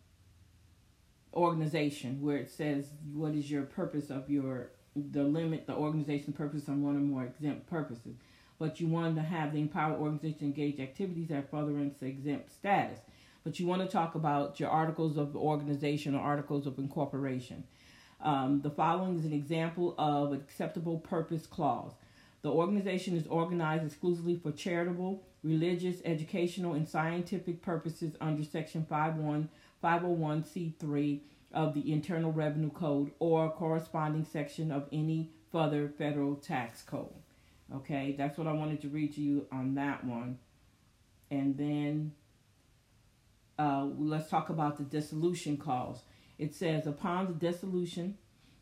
organization, 1.34 2.22
where 2.22 2.38
it 2.38 2.50
says 2.50 2.88
what 3.14 3.34
is 3.34 3.50
your 3.50 3.64
purpose 3.64 4.10
of 4.10 4.30
your 4.30 4.72
the 4.96 5.24
limit 5.24 5.68
the 5.68 5.74
organization 5.74 6.34
purpose 6.34 6.70
on 6.70 6.84
one 6.84 6.96
or 6.96 7.00
more 7.00 7.24
exempt 7.24 7.68
purposes. 7.68 8.16
But 8.58 8.80
you 8.80 8.88
want 8.88 9.16
to 9.16 9.22
have 9.22 9.52
the 9.52 9.60
empowered 9.60 10.00
organization 10.00 10.48
engage 10.48 10.80
activities 10.80 11.28
that 11.28 11.52
furtherance 11.52 12.02
exempt 12.02 12.52
status 12.52 13.00
but 13.46 13.60
you 13.60 13.68
want 13.68 13.82
to 13.84 13.88
talk 13.88 14.16
about 14.16 14.60
your 14.60 14.70
articles 14.70 15.16
of 15.18 15.36
organization 15.36 16.16
or 16.16 16.20
articles 16.20 16.66
of 16.66 16.80
incorporation. 16.80 17.64
Um, 18.20 18.62
the 18.62 18.72
following 18.72 19.20
is 19.20 19.24
an 19.24 19.34
example 19.34 19.94
of 20.00 20.34
acceptable 20.34 20.98
purpose 20.98 21.46
clause. 21.46 21.94
The 22.42 22.52
organization 22.52 23.16
is 23.16 23.28
organized 23.28 23.86
exclusively 23.86 24.36
for 24.36 24.52
charitable, 24.52 25.24
religious, 25.44 26.02
educational, 26.04 26.74
and 26.74 26.90
scientific 26.90 27.62
purposes 27.62 28.16
under 28.20 28.44
Section 28.44 28.84
51, 28.90 29.48
501c3 29.84 31.20
of 31.54 31.76
the 31.76 31.92
Internal 31.92 32.32
Revenue 32.32 32.72
Code 32.72 33.12
or 33.20 33.52
corresponding 33.52 34.26
section 34.26 34.72
of 34.72 34.88
any 34.92 35.30
further 35.52 35.88
federal 35.88 36.36
tax 36.36 36.82
code. 36.82 37.14
Okay, 37.74 38.16
that's 38.18 38.38
what 38.40 38.48
I 38.48 38.54
wanted 38.54 38.82
to 38.82 38.90
read 38.90 39.14
to 39.16 39.22
you 39.22 39.46
on 39.52 39.76
that 39.76 40.04
one. 40.04 40.40
And 41.30 41.58
then 41.58 42.12
uh, 43.58 43.86
let's 43.98 44.30
talk 44.30 44.50
about 44.50 44.78
the 44.78 44.84
dissolution 44.84 45.58
clause. 45.58 46.02
It 46.38 46.54
says, 46.54 46.88
upon 46.88 47.28
the 47.28 47.34
dissolution 47.34 48.18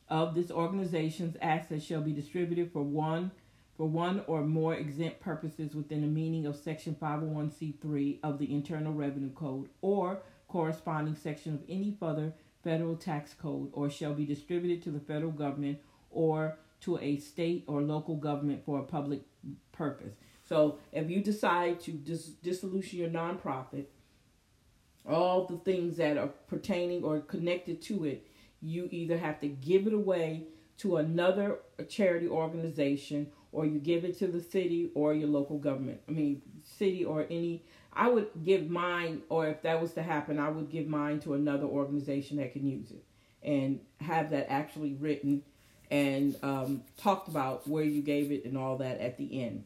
of 0.09 0.35
this 0.35 0.51
organization's 0.51 1.35
assets 1.41 1.83
shall 1.83 2.01
be 2.01 2.11
distributed 2.11 2.71
for 2.71 2.83
one 2.83 3.31
for 3.75 3.87
one 3.89 4.23
or 4.27 4.43
more 4.43 4.75
exempt 4.75 5.19
purposes 5.19 5.73
within 5.73 6.01
the 6.01 6.07
meaning 6.07 6.45
of 6.45 6.55
section 6.55 6.95
501c3 7.01 8.19
of 8.21 8.37
the 8.37 8.53
Internal 8.53 8.93
Revenue 8.93 9.31
Code 9.31 9.69
or 9.81 10.21
corresponding 10.47 11.15
section 11.15 11.55
of 11.55 11.63
any 11.67 11.95
further 11.99 12.33
federal 12.63 12.95
tax 12.95 13.33
code 13.33 13.69
or 13.73 13.89
shall 13.89 14.13
be 14.13 14.25
distributed 14.25 14.83
to 14.83 14.91
the 14.91 14.99
federal 14.99 15.31
government 15.31 15.79
or 16.11 16.59
to 16.81 16.99
a 16.99 17.17
state 17.17 17.63
or 17.67 17.81
local 17.81 18.15
government 18.15 18.63
for 18.63 18.79
a 18.79 18.83
public 18.83 19.21
purpose. 19.71 20.15
So 20.43 20.77
if 20.91 21.09
you 21.09 21.21
decide 21.21 21.79
to 21.81 21.91
dis- 21.91 22.27
dissolution 22.27 22.99
your 22.99 23.09
nonprofit, 23.09 23.85
all 25.07 25.45
the 25.45 25.57
things 25.57 25.97
that 25.97 26.17
are 26.17 26.29
pertaining 26.47 27.03
or 27.03 27.19
connected 27.19 27.81
to 27.83 28.05
it, 28.05 28.27
you 28.61 28.87
either 28.91 29.17
have 29.17 29.39
to 29.41 29.47
give 29.47 29.87
it 29.87 29.93
away 29.93 30.43
to 30.77 30.97
another 30.97 31.59
charity 31.89 32.27
organization 32.27 33.27
or 33.51 33.65
you 33.65 33.79
give 33.79 34.03
it 34.03 34.17
to 34.19 34.27
the 34.27 34.41
city 34.41 34.89
or 34.95 35.13
your 35.13 35.27
local 35.27 35.57
government. 35.57 36.01
I 36.07 36.11
mean, 36.11 36.41
city 36.63 37.05
or 37.05 37.25
any. 37.29 37.63
I 37.93 38.07
would 38.09 38.29
give 38.43 38.69
mine, 38.69 39.21
or 39.29 39.47
if 39.47 39.61
that 39.61 39.79
was 39.79 39.93
to 39.93 40.01
happen, 40.01 40.39
I 40.39 40.49
would 40.49 40.69
give 40.71 40.87
mine 40.87 41.19
to 41.21 41.35
another 41.35 41.65
organization 41.65 42.37
that 42.37 42.53
can 42.53 42.67
use 42.67 42.89
it 42.89 43.03
and 43.43 43.79
have 43.99 44.31
that 44.31 44.51
actually 44.51 44.93
written 44.93 45.43
and 45.91 46.35
um, 46.41 46.81
talked 46.97 47.27
about 47.27 47.67
where 47.67 47.83
you 47.83 48.01
gave 48.01 48.31
it 48.31 48.45
and 48.45 48.57
all 48.57 48.77
that 48.77 48.99
at 48.99 49.17
the 49.17 49.43
end. 49.43 49.65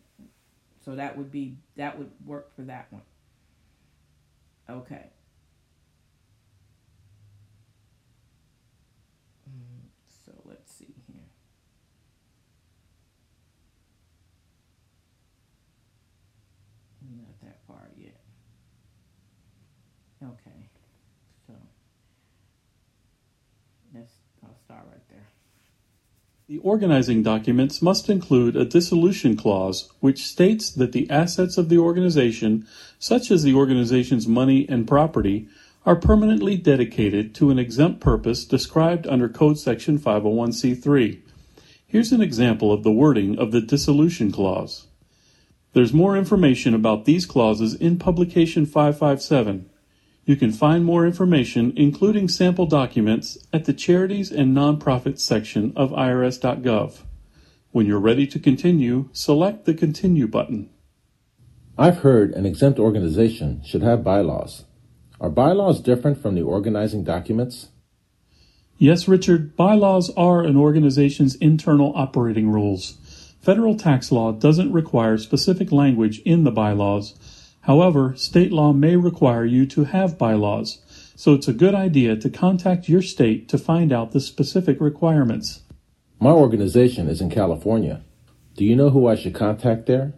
So 0.83 0.95
that 0.95 1.17
would 1.17 1.31
be 1.31 1.57
that 1.77 1.97
would 1.97 2.11
work 2.25 2.53
for 2.55 2.63
that 2.63 2.87
one. 2.91 3.03
Okay. 4.69 5.11
Okay, 20.23 20.69
so 21.45 21.53
let's, 23.93 24.13
I'll 24.43 24.57
start 24.65 24.85
right 24.89 25.09
there. 25.09 25.27
The 26.49 26.59
organizing 26.59 27.23
documents 27.23 27.81
must 27.81 28.09
include 28.09 28.55
a 28.55 28.63
dissolution 28.63 29.35
clause 29.35 29.91
which 29.99 30.25
states 30.25 30.71
that 30.71 30.93
the 30.93 31.09
assets 31.09 31.57
of 31.57 31.67
the 31.67 31.77
organization, 31.77 32.65
such 32.99 33.31
as 33.31 33.43
the 33.43 33.53
organization's 33.53 34.29
money 34.29 34.65
and 34.69 34.87
property, 34.87 35.49
are 35.85 35.97
permanently 35.97 36.55
dedicated 36.55 37.35
to 37.35 37.49
an 37.49 37.59
exempt 37.59 37.99
purpose 37.99 38.45
described 38.45 39.05
under 39.07 39.27
Code 39.27 39.59
Section 39.59 39.99
501c3. 39.99 41.19
Here's 41.85 42.13
an 42.13 42.21
example 42.21 42.71
of 42.71 42.83
the 42.83 42.93
wording 42.93 43.37
of 43.37 43.51
the 43.51 43.59
dissolution 43.59 44.31
clause. 44.31 44.87
There's 45.73 45.91
more 45.91 46.15
information 46.15 46.73
about 46.73 47.03
these 47.03 47.25
clauses 47.25 47.73
in 47.73 47.99
Publication 47.99 48.65
557. 48.65 49.69
You 50.27 50.35
can 50.35 50.51
find 50.51 50.83
more 50.83 51.05
information, 51.05 51.71
including 51.77 52.27
sample 52.27 52.65
documents, 52.65 53.37
at 53.53 53.63
the 53.63 53.71
Charities 53.71 54.29
and 54.29 54.53
Nonprofits 54.53 55.21
section 55.21 55.71
of 55.77 55.91
IRS.gov. 55.91 56.99
When 57.71 57.85
you're 57.85 57.97
ready 57.97 58.27
to 58.27 58.37
continue, 58.37 59.07
select 59.13 59.63
the 59.63 59.73
Continue 59.73 60.27
button. 60.27 60.69
I've 61.77 61.99
heard 61.99 62.33
an 62.33 62.45
exempt 62.45 62.77
organization 62.77 63.61
should 63.65 63.83
have 63.83 64.03
bylaws. 64.03 64.65
Are 65.21 65.29
bylaws 65.29 65.79
different 65.79 66.21
from 66.21 66.35
the 66.35 66.41
organizing 66.41 67.05
documents? 67.05 67.69
Yes, 68.77 69.07
Richard, 69.07 69.55
bylaws 69.55 70.11
are 70.17 70.43
an 70.43 70.57
organization's 70.57 71.35
internal 71.35 71.93
operating 71.95 72.49
rules. 72.49 72.97
Federal 73.39 73.77
tax 73.77 74.11
law 74.11 74.33
doesn't 74.33 74.73
require 74.73 75.17
specific 75.17 75.71
language 75.71 76.19
in 76.25 76.43
the 76.43 76.51
bylaws, 76.51 77.15
However, 77.67 78.15
state 78.15 78.53
law 78.53 78.71
may 78.71 78.95
require 78.95 79.43
you 79.43 79.65
to 79.65 79.83
have 79.83 80.17
bylaws, 80.17 80.77
so 81.17 81.33
it's 81.33 81.49
a 81.49 81.53
good 81.53 81.75
idea 81.75 82.15
to 82.15 82.29
contact 82.29 82.87
your 82.87 83.01
state 83.01 83.49
to 83.49 83.57
find 83.57 83.91
out 83.91 84.13
the 84.13 84.21
specific 84.21 84.79
requirements. 84.79 85.63
My 86.17 86.31
organization 86.31 87.09
is 87.09 87.19
in 87.19 87.29
California. 87.29 88.03
Do 88.55 88.63
you 88.63 88.73
know 88.73 88.91
who 88.91 89.05
I 89.05 89.15
should 89.15 89.35
contact 89.35 89.85
there? 89.85 90.13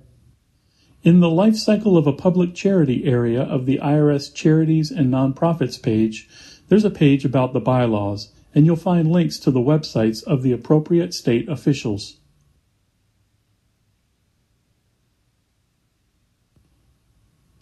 In 1.02 1.22
the 1.22 1.30
life 1.30 1.56
cycle 1.56 1.98
of 1.98 2.06
a 2.06 2.14
public 2.14 2.54
charity 2.54 3.06
area 3.06 3.42
of 3.42 3.66
the 3.66 3.80
IRS 3.80 4.32
Charities 4.32 4.92
and 4.92 5.12
Nonprofits 5.12 5.82
page, 5.82 6.30
there's 6.68 6.86
a 6.86 6.92
page 6.92 7.26
about 7.26 7.54
the 7.54 7.60
bylaws, 7.60 8.32
and 8.54 8.68
you'll 8.68 8.76
find 8.76 9.12
links 9.12 9.40
to 9.40 9.50
the 9.50 9.60
websites 9.60 10.24
of 10.24 10.44
the 10.44 10.52
appropriate 10.52 11.16
state 11.16 11.50
officials. 11.50 12.19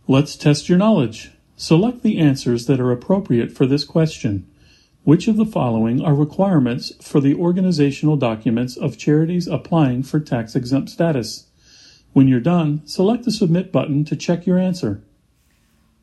Let's 0.10 0.38
test 0.38 0.70
your 0.70 0.78
knowledge. 0.78 1.32
Select 1.58 2.02
the 2.02 2.18
answers 2.18 2.66
that 2.68 2.80
are 2.80 2.94
appropriate 2.94 3.52
for 3.52 3.66
this 3.66 3.84
question. 3.84 4.50
Which 5.04 5.28
of 5.28 5.36
the 5.36 5.46
following 5.46 6.02
are 6.02 6.16
requirements 6.16 6.94
for 7.02 7.20
the 7.20 7.36
organizational 7.36 8.16
documents 8.16 8.78
of 8.78 8.98
charities 8.98 9.48
applying 9.48 10.04
for 10.04 10.22
tax 10.22 10.56
exempt 10.56 10.92
status? 10.92 11.48
When 12.14 12.30
you're 12.30 12.40
done, 12.40 12.88
select 12.88 13.26
the 13.26 13.34
Submit 13.34 13.74
button 13.74 14.06
to 14.06 14.16
check 14.16 14.46
your 14.46 14.58
answer. 14.58 15.04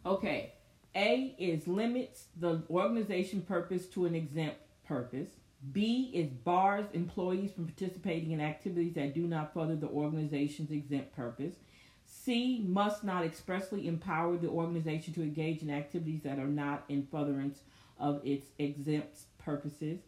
Okay. 0.05 0.53
A 0.95 1.35
is 1.39 1.67
limits 1.67 2.27
the 2.39 2.63
organization 2.69 3.41
purpose 3.41 3.87
to 3.87 4.05
an 4.05 4.15
exempt 4.15 4.59
purpose. 4.87 5.31
B 5.73 6.11
is 6.13 6.29
bars 6.29 6.85
employees 6.93 7.53
from 7.53 7.69
participating 7.69 8.33
in 8.33 8.43
activities 8.43 8.93
that 8.97 9.15
do 9.15 9.27
not 9.27 9.55
further 9.55 9.77
the 9.77 9.89
organization's 9.89 10.71
exempt 10.71 11.17
purpose. 11.17 11.55
C 12.25 12.65
must 12.67 13.05
not 13.05 13.25
expressly 13.25 13.87
empower 13.87 14.37
the 14.37 14.49
organization 14.49 15.13
to 15.15 15.23
engage 15.23 15.63
in 15.63 15.71
activities 15.71 16.23
that 16.23 16.39
are 16.39 16.47
not 16.47 16.85
in 16.89 17.07
furtherance 17.11 17.61
of 17.99 18.21
its 18.25 18.47
exempt 18.59 19.19
purposes. 19.39 20.01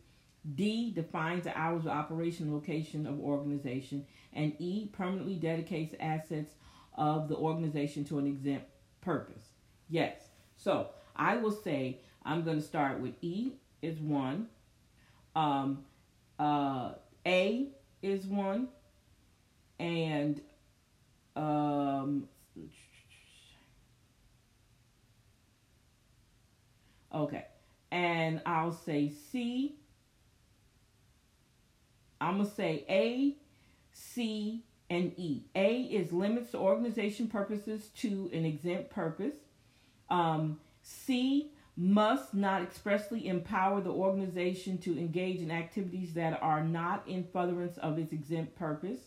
D 0.54 0.92
defines 0.92 1.44
the 1.44 1.58
hours 1.58 1.82
of 1.82 1.88
operation 1.88 2.52
location 2.54 3.06
of 3.06 3.20
organization. 3.20 4.06
And 4.32 4.54
E 4.58 4.88
permanently 4.92 5.34
dedicates 5.34 5.94
assets 6.00 6.54
of 6.94 7.28
the 7.28 7.36
organization 7.36 8.04
to 8.06 8.18
an 8.18 8.26
exempt 8.26 8.70
purpose. 9.00 9.50
Yes. 9.88 10.28
So 10.56 10.88
I 11.14 11.36
will 11.36 11.52
say 11.52 12.00
I'm 12.24 12.44
going 12.44 12.58
to 12.58 12.66
start 12.66 13.00
with 13.00 13.14
E 13.22 13.52
is 13.82 13.98
one. 13.98 14.46
Um, 15.34 15.84
uh, 16.38 16.92
A 17.26 17.68
is 18.02 18.24
one. 18.26 18.68
And 19.78 20.40
um, 21.36 22.28
okay. 27.14 27.46
And 27.90 28.40
I'll 28.46 28.72
say 28.72 29.12
C. 29.30 29.76
I'm 32.20 32.38
going 32.38 32.48
to 32.48 32.54
say 32.54 32.84
A, 32.88 33.36
C, 33.92 34.64
and 34.88 35.12
E. 35.18 35.42
A 35.54 35.82
is 35.82 36.12
limits 36.12 36.52
the 36.52 36.58
organization 36.58 37.28
purposes 37.28 37.88
to 37.98 38.30
an 38.32 38.44
exempt 38.44 38.90
purpose. 38.90 39.34
Um, 40.08 40.58
C 40.82 41.52
must 41.76 42.32
not 42.32 42.62
expressly 42.62 43.28
empower 43.28 43.82
the 43.82 43.90
organization 43.90 44.78
to 44.78 44.98
engage 44.98 45.40
in 45.40 45.50
activities 45.50 46.14
that 46.14 46.42
are 46.42 46.64
not 46.64 47.06
in 47.06 47.24
furtherance 47.32 47.76
of 47.78 47.98
its 47.98 48.12
exempt 48.12 48.56
purpose. 48.56 49.00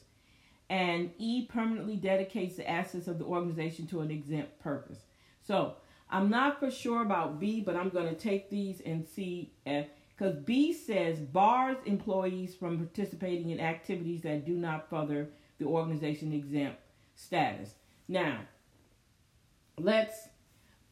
And 0.70 1.12
E 1.18 1.48
permanently 1.48 1.96
dedicates 1.96 2.58
the 2.58 2.70
assets 2.70 3.08
of 3.08 3.18
the 3.18 3.26
organization 3.26 3.88
to 3.88 4.02
an 4.02 4.12
exempt 4.12 4.60
purpose. 4.60 5.00
So 5.42 5.76
I'm 6.10 6.30
not 6.30 6.60
for 6.60 6.70
sure 6.70 7.02
about 7.02 7.40
B, 7.40 7.62
but 7.62 7.76
I'm 7.76 7.90
going 7.90 8.08
to 8.08 8.20
take 8.20 8.50
these 8.50 8.82
and 8.82 9.08
see 9.08 9.52
because 9.64 10.36
B 10.46 10.74
says 10.74 11.20
bars 11.20 11.78
employees 11.86 12.56
from 12.56 12.78
participating 12.78 13.50
in 13.50 13.60
activities 13.60 14.22
that 14.22 14.46
do 14.46 14.54
not 14.54 14.90
further 14.90 15.30
the 15.58 15.66
organization 15.66 16.34
exempt 16.34 16.80
status. 17.16 17.74
Now, 18.08 18.42
let's 19.78 20.28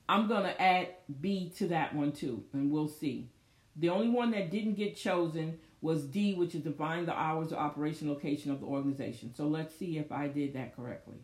I'm 0.10 0.28
going 0.28 0.44
to 0.44 0.62
add 0.62 0.90
B 1.20 1.52
to 1.58 1.68
that 1.68 1.94
one 1.94 2.14
too, 2.14 2.44
and 2.54 2.72
we'll 2.72 2.88
see. 2.88 3.30
The 3.76 3.90
only 3.90 4.10
one 4.10 4.32
that 4.32 4.50
didn't 4.50 4.76
get 4.76 4.96
chosen 4.96 5.60
was 5.82 6.04
D, 6.04 6.34
which 6.34 6.56
is 6.56 6.62
define 6.62 7.06
the 7.06 7.18
hours 7.18 7.52
of 7.52 7.60
operation 7.60 8.10
location 8.10 8.52
of 8.52 8.60
the 8.60 8.66
organization. 8.66 9.34
So 9.36 9.48
let's 9.48 9.76
see 9.76 9.98
if 9.98 10.12
I 10.12 10.28
did 10.28 10.54
that 10.54 10.76
correctly. 10.76 11.18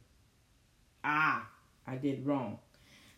Ah, 1.03 1.47
I 1.87 1.95
did 1.95 2.25
wrong. 2.25 2.59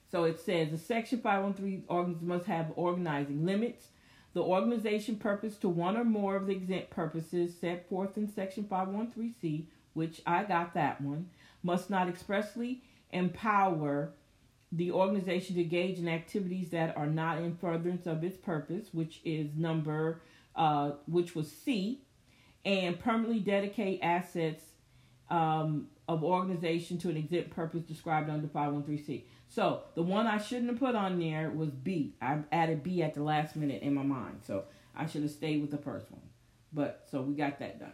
So 0.10 0.24
it 0.24 0.39
says 0.39 0.72
the 0.72 0.77
Section 0.77 1.20
513 1.20 1.84
organs 1.88 2.22
must 2.22 2.46
have 2.46 2.72
organizing 2.75 3.45
limits. 3.45 3.88
The 4.34 4.41
organization 4.41 5.15
purpose 5.17 5.58
to 5.58 5.69
one 5.69 5.98
or 5.98 6.04
more 6.04 6.36
of 6.36 6.48
the 6.48 6.54
exempt 6.54 6.89
purposes 6.89 7.58
set 7.60 7.88
forth 7.89 8.17
in 8.17 8.28
Section 8.28 8.65
513C, 8.65 9.65
which 9.93 10.21
I 10.26 10.43
got 10.43 10.74
that 10.74 11.02
one, 11.02 11.30
must 11.63 11.89
not 11.89 12.10
expressly 12.10 12.84
empower 13.12 14.13
the 14.71 14.91
organization 14.91 15.56
to 15.56 15.62
engage 15.62 16.00
in 16.00 16.08
activities 16.08 16.69
that 16.71 16.95
are 16.98 17.08
not 17.08 17.38
in 17.38 17.56
furtherance 17.56 18.06
of 18.06 18.24
its 18.24 18.38
purpose, 18.38 18.89
which 18.91 19.21
is 19.24 19.56
number, 19.56 20.21
uh, 20.56 20.91
which 21.08 21.36
was 21.36 21.52
C, 21.52 22.02
and 22.63 23.00
permanently 23.00 23.39
dedicate 23.39 24.00
assets 24.02 24.63
um, 25.30 25.88
of 26.08 26.24
organization 26.24 26.98
to 27.00 27.10
an 27.10 27.18
exempt 27.18 27.52
purpose 27.52 27.84
described 27.84 28.30
under 28.30 28.48
513C. 28.48 29.24
So 29.48 29.84
the 29.96 30.04
one 30.04 30.28
I 30.28 30.38
shouldn't 30.38 30.70
have 30.70 30.80
put 30.80 30.96
on 30.96 31.20
there 31.20 31.50
was 31.50 31.70
B. 31.70 32.15
I 32.22 32.39
added 32.52 32.84
B 32.84 33.04
at 33.04 33.13
the 33.13 33.24
last 33.24 33.56
minute 33.56 33.82
in 33.82 33.94
my 33.94 34.04
mind, 34.04 34.41
so 34.46 34.65
I 34.96 35.06
should 35.06 35.22
have 35.22 35.32
stayed 35.32 35.62
with 35.62 35.72
the 35.72 35.78
first 35.78 36.12
one. 36.12 36.22
But 36.74 37.08
so 37.10 37.22
we 37.22 37.36
got 37.36 37.60
that 37.60 37.80
done. 37.80 37.94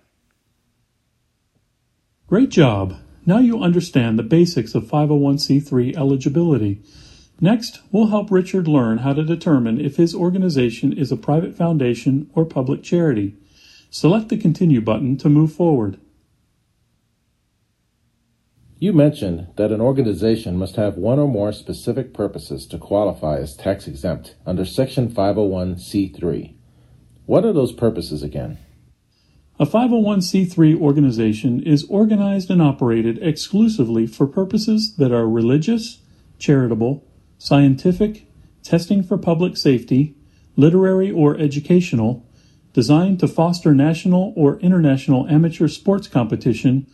Great 2.27 2.49
job. 2.49 2.97
Now 3.25 3.37
you 3.37 3.61
understand 3.61 4.17
the 4.17 4.23
basics 4.23 4.73
of 4.73 4.85
501c3 4.85 5.95
eligibility. 5.95 6.81
Next, 7.43 7.81
we'll 7.91 8.07
help 8.07 8.29
Richard 8.29 8.67
learn 8.67 8.99
how 8.99 9.13
to 9.13 9.23
determine 9.23 9.81
if 9.81 9.97
his 9.97 10.13
organization 10.13 10.93
is 10.93 11.11
a 11.11 11.17
private 11.17 11.55
foundation 11.55 12.29
or 12.35 12.45
public 12.45 12.83
charity. 12.83 13.35
Select 13.89 14.29
the 14.29 14.37
Continue 14.37 14.79
button 14.79 15.17
to 15.17 15.27
move 15.27 15.51
forward. 15.51 15.99
You 18.77 18.93
mentioned 18.93 19.47
that 19.57 19.71
an 19.71 19.81
organization 19.81 20.55
must 20.55 20.75
have 20.75 20.97
one 20.97 21.17
or 21.17 21.27
more 21.27 21.51
specific 21.51 22.13
purposes 22.13 22.67
to 22.67 22.77
qualify 22.77 23.37
as 23.37 23.55
tax 23.55 23.87
exempt 23.87 24.35
under 24.45 24.63
Section 24.63 25.09
501c3. 25.09 26.53
What 27.25 27.43
are 27.43 27.53
those 27.53 27.71
purposes 27.71 28.21
again? 28.21 28.59
A 29.59 29.65
501c3 29.65 30.79
organization 30.79 31.61
is 31.61 31.85
organized 31.89 32.51
and 32.51 32.61
operated 32.61 33.17
exclusively 33.21 34.05
for 34.05 34.27
purposes 34.27 34.95
that 34.97 35.11
are 35.11 35.27
religious, 35.27 35.99
charitable, 36.39 37.03
scientific, 37.41 38.27
testing 38.61 39.01
for 39.01 39.17
public 39.17 39.57
safety, 39.57 40.13
literary 40.55 41.09
or 41.09 41.35
educational, 41.39 42.23
designed 42.71 43.19
to 43.19 43.27
foster 43.27 43.73
national 43.73 44.31
or 44.35 44.59
international 44.59 45.27
amateur 45.27 45.67
sports 45.67 46.07
competition, 46.07 46.85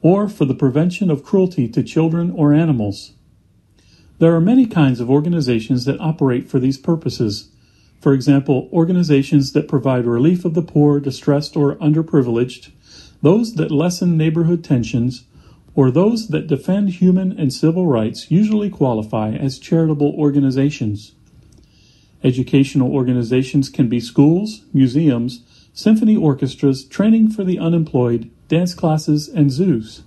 or 0.00 0.28
for 0.28 0.44
the 0.44 0.54
prevention 0.54 1.10
of 1.10 1.24
cruelty 1.24 1.66
to 1.66 1.82
children 1.82 2.30
or 2.30 2.52
animals. 2.52 3.14
There 4.20 4.32
are 4.32 4.40
many 4.40 4.66
kinds 4.66 5.00
of 5.00 5.10
organizations 5.10 5.86
that 5.86 6.00
operate 6.00 6.48
for 6.48 6.60
these 6.60 6.78
purposes. 6.78 7.48
For 8.00 8.12
example, 8.12 8.68
organizations 8.72 9.54
that 9.54 9.66
provide 9.66 10.06
relief 10.06 10.44
of 10.44 10.54
the 10.54 10.62
poor, 10.62 11.00
distressed, 11.00 11.56
or 11.56 11.74
underprivileged, 11.76 12.70
those 13.22 13.56
that 13.56 13.72
lessen 13.72 14.16
neighborhood 14.16 14.62
tensions, 14.62 15.24
or 15.76 15.92
those 15.92 16.28
that 16.28 16.48
defend 16.48 16.90
human 16.90 17.38
and 17.38 17.52
civil 17.52 17.86
rights 17.86 18.30
usually 18.30 18.68
qualify 18.68 19.30
as 19.30 19.60
charitable 19.60 20.12
organizations. 20.18 21.12
Educational 22.24 22.92
organizations 22.92 23.68
can 23.68 23.88
be 23.88 24.00
schools, 24.00 24.62
museums, 24.72 25.42
symphony 25.72 26.16
orchestras, 26.16 26.84
training 26.84 27.30
for 27.30 27.44
the 27.44 27.60
unemployed, 27.60 28.28
dance 28.48 28.74
classes, 28.74 29.28
and 29.28 29.52
zoos. 29.52 30.02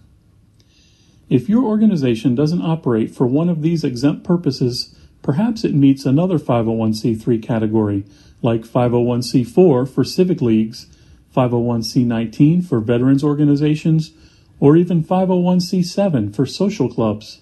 If 1.29 1.47
your 1.47 1.63
organization 1.63 2.35
doesn't 2.35 2.61
operate 2.61 3.15
for 3.15 3.27
one 3.27 3.47
of 3.47 3.61
these 3.61 3.85
exempt 3.85 4.25
purposes, 4.25 4.93
Perhaps 5.21 5.63
it 5.63 5.73
meets 5.73 6.05
another 6.05 6.39
501c3 6.39 7.43
category, 7.43 8.05
like 8.41 8.61
501c4 8.61 9.87
for 9.87 10.03
civic 10.03 10.41
leagues, 10.41 10.87
501c19 11.35 12.65
for 12.65 12.79
veterans 12.79 13.23
organizations, 13.23 14.11
or 14.59 14.75
even 14.75 15.03
501c7 15.03 16.35
for 16.35 16.45
social 16.45 16.89
clubs. 16.89 17.41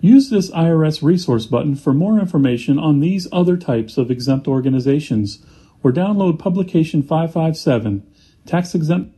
Use 0.00 0.30
this 0.30 0.50
IRS 0.50 1.02
resource 1.02 1.46
button 1.46 1.74
for 1.74 1.92
more 1.92 2.18
information 2.20 2.78
on 2.78 3.00
these 3.00 3.26
other 3.32 3.56
types 3.56 3.98
of 3.98 4.10
exempt 4.10 4.46
organizations, 4.46 5.44
or 5.82 5.92
download 5.92 6.38
Publication 6.38 7.02
557, 7.02 8.06
Tax 8.46 8.74
Exempt. 8.74 9.14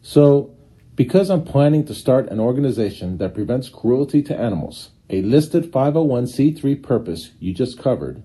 So, 0.00 0.54
because 0.94 1.30
I'm 1.30 1.44
planning 1.44 1.84
to 1.86 1.94
start 1.94 2.28
an 2.28 2.38
organization 2.38 3.18
that 3.18 3.34
prevents 3.34 3.68
cruelty 3.68 4.22
to 4.22 4.38
animals, 4.38 4.90
a 5.10 5.22
listed 5.22 5.72
501c3 5.72 6.82
purpose 6.82 7.32
you 7.40 7.52
just 7.52 7.78
covered, 7.78 8.22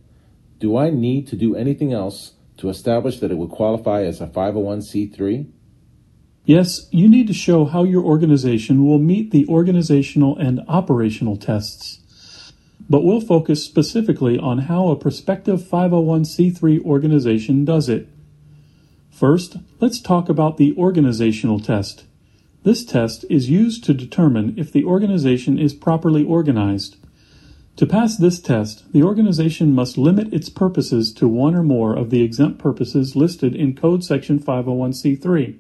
do 0.60 0.78
I 0.78 0.90
need 0.90 1.28
to 1.28 1.36
do 1.36 1.56
anything 1.56 1.94
else 1.94 2.34
to 2.58 2.70
establish 2.70 3.20
that 3.20 3.32
it 3.32 3.38
would 3.38 3.52
qualify 3.52 4.04
as 4.04 4.22
a 4.22 4.28
501c3? 4.28 5.48
Yes, 6.48 6.88
you 6.92 7.10
need 7.10 7.28
to 7.28 7.34
show 7.34 7.66
how 7.66 7.84
your 7.84 8.06
organization 8.06 8.86
will 8.86 9.00
meet 9.00 9.32
the 9.32 9.46
organizational 9.50 10.38
and 10.38 10.62
operational 10.70 11.36
tests. 11.36 12.00
But 12.90 13.04
we'll 13.04 13.20
focus 13.20 13.66
specifically 13.66 14.40
on 14.40 14.60
how 14.60 14.88
a 14.88 14.96
prospective 14.96 15.60
501c3 15.60 16.86
organization 16.86 17.66
does 17.66 17.90
it. 17.90 18.08
First, 19.12 19.58
let's 19.82 20.00
talk 20.00 20.30
about 20.30 20.56
the 20.56 20.74
organizational 20.78 21.60
test. 21.60 22.06
This 22.64 22.86
test 22.86 23.26
is 23.30 23.50
used 23.50 23.84
to 23.84 23.94
determine 23.94 24.54
if 24.56 24.72
the 24.72 24.86
organization 24.86 25.60
is 25.60 25.74
properly 25.74 26.24
organized. 26.24 26.96
To 27.76 27.86
pass 27.86 28.16
this 28.16 28.40
test, 28.40 28.94
the 28.94 29.04
organization 29.04 29.76
must 29.76 29.98
limit 29.98 30.34
its 30.34 30.48
purposes 30.48 31.12
to 31.16 31.28
one 31.28 31.56
or 31.56 31.64
more 31.64 31.94
of 31.94 32.10
the 32.10 32.24
exempt 32.24 32.58
purposes 32.58 33.18
listed 33.18 33.54
in 33.54 33.76
Code 33.76 34.06
Section 34.06 34.40
501c3, 34.40 35.58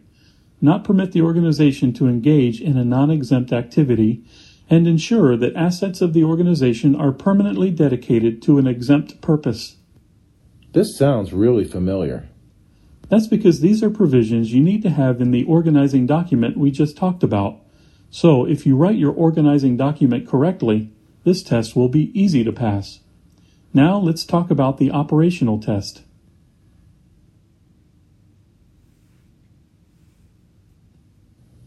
not 0.60 0.84
permit 0.84 1.12
the 1.12 1.22
organization 1.22 1.94
to 1.94 2.08
engage 2.08 2.62
in 2.62 2.78
a 2.78 2.86
non 2.86 3.12
exempt 3.12 3.52
activity, 3.52 4.24
and 4.70 4.88
ensure 4.88 5.38
that 5.38 5.56
assets 5.56 6.02
of 6.02 6.14
the 6.14 6.24
organization 6.24 6.96
are 6.96 7.12
permanently 7.12 7.72
dedicated 7.72 8.42
to 8.42 8.58
an 8.58 8.68
exempt 8.68 9.22
purpose. 9.22 9.78
This 10.74 10.98
sounds 10.98 11.32
really 11.34 11.64
familiar. 11.64 12.28
That's 13.10 13.28
because 13.28 13.62
these 13.62 13.82
are 13.82 13.90
provisions 13.90 14.52
you 14.52 14.62
need 14.62 14.84
to 14.84 14.90
have 14.90 15.22
in 15.22 15.32
the 15.32 15.46
organizing 15.46 16.06
document 16.06 16.58
we 16.58 16.72
just 16.72 16.98
talked 16.98 17.24
about. 17.24 17.62
So 18.10 18.46
if 18.46 18.66
you 18.66 18.76
write 18.76 18.98
your 18.98 19.14
organizing 19.14 19.78
document 19.78 20.28
correctly, 20.28 20.92
this 21.24 21.44
test 21.44 21.76
will 21.76 21.90
be 21.90 22.12
easy 22.20 22.44
to 22.44 22.52
pass. 22.52 23.00
Now 23.74 23.98
let's 23.98 24.26
talk 24.26 24.50
about 24.50 24.78
the 24.78 24.92
operational 24.92 25.60
test. 25.60 26.02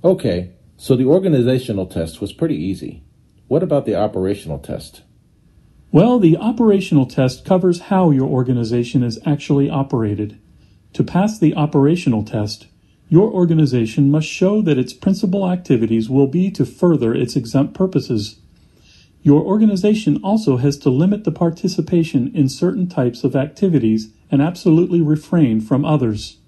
Okay, 0.03 0.53
so 0.79 0.97
the 0.97 1.05
organizational 1.05 1.85
test 1.85 2.23
was 2.23 2.33
pretty 2.33 2.57
easy. 2.57 3.03
What 3.49 3.63
about 3.63 3.85
the 3.85 3.97
operational 3.97 4.59
test? 4.59 5.03
Well, 5.93 6.19
the 6.19 6.39
operational 6.39 7.05
test 7.05 7.45
covers 7.45 7.81
how 7.83 8.11
your 8.11 8.29
organization 8.29 9.03
is 9.03 9.19
actually 9.27 9.69
operated. 9.69 10.39
To 10.95 11.05
pass 11.05 11.39
the 11.39 11.55
operational 11.55 12.25
test, 12.25 12.69
your 13.11 13.31
organization 13.31 14.11
must 14.11 14.27
show 14.27 14.63
that 14.63 14.79
its 14.79 14.95
principal 14.95 15.51
activities 15.51 16.09
will 16.09 16.29
be 16.29 16.51
to 16.53 16.65
further 16.65 17.13
its 17.13 17.37
exempt 17.37 17.75
purposes. 17.75 18.41
Your 19.23 19.43
organization 19.43 20.19
also 20.23 20.57
has 20.57 20.79
to 20.79 20.89
limit 20.89 21.25
the 21.25 21.33
participation 21.33 22.35
in 22.35 22.49
certain 22.49 22.89
types 22.89 23.23
of 23.23 23.37
activities 23.37 24.15
and 24.31 24.41
absolutely 24.41 25.03
refrain 25.03 25.61
from 25.61 25.85
others. 25.85 26.39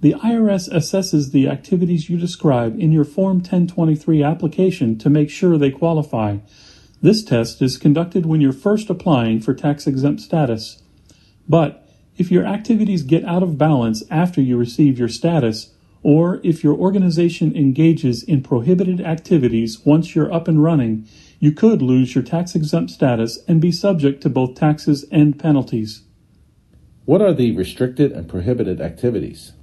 The 0.00 0.12
IRS 0.14 0.72
assesses 0.72 1.32
the 1.32 1.48
activities 1.48 2.08
you 2.08 2.18
describe 2.18 2.78
in 2.78 2.92
your 2.92 3.04
Form 3.04 3.38
1023 3.38 4.22
application 4.22 4.96
to 4.98 5.10
make 5.10 5.28
sure 5.28 5.58
they 5.58 5.72
qualify. 5.72 6.36
This 7.02 7.24
test 7.24 7.60
is 7.60 7.78
conducted 7.78 8.24
when 8.24 8.40
you're 8.40 8.52
first 8.52 8.90
applying 8.90 9.40
for 9.40 9.54
tax 9.54 9.88
exempt 9.88 10.20
status. 10.20 10.80
But 11.48 11.88
if 12.16 12.30
your 12.30 12.46
activities 12.46 13.02
get 13.02 13.24
out 13.24 13.42
of 13.42 13.58
balance 13.58 14.04
after 14.08 14.40
you 14.40 14.56
receive 14.56 15.00
your 15.00 15.08
status, 15.08 15.74
or 16.04 16.40
if 16.44 16.62
your 16.62 16.74
organization 16.74 17.56
engages 17.56 18.22
in 18.22 18.44
prohibited 18.44 19.00
activities 19.00 19.80
once 19.84 20.14
you're 20.14 20.32
up 20.32 20.46
and 20.46 20.62
running, 20.62 21.08
you 21.40 21.50
could 21.50 21.82
lose 21.82 22.14
your 22.14 22.22
tax 22.22 22.54
exempt 22.54 22.92
status 22.92 23.40
and 23.48 23.60
be 23.60 23.72
subject 23.72 24.20
to 24.22 24.28
both 24.28 24.54
taxes 24.54 25.04
and 25.10 25.40
penalties. 25.40 26.02
What 27.04 27.20
are 27.20 27.32
the 27.32 27.50
restricted 27.56 28.12
and 28.12 28.28
prohibited 28.28 28.80
activities? 28.80 29.54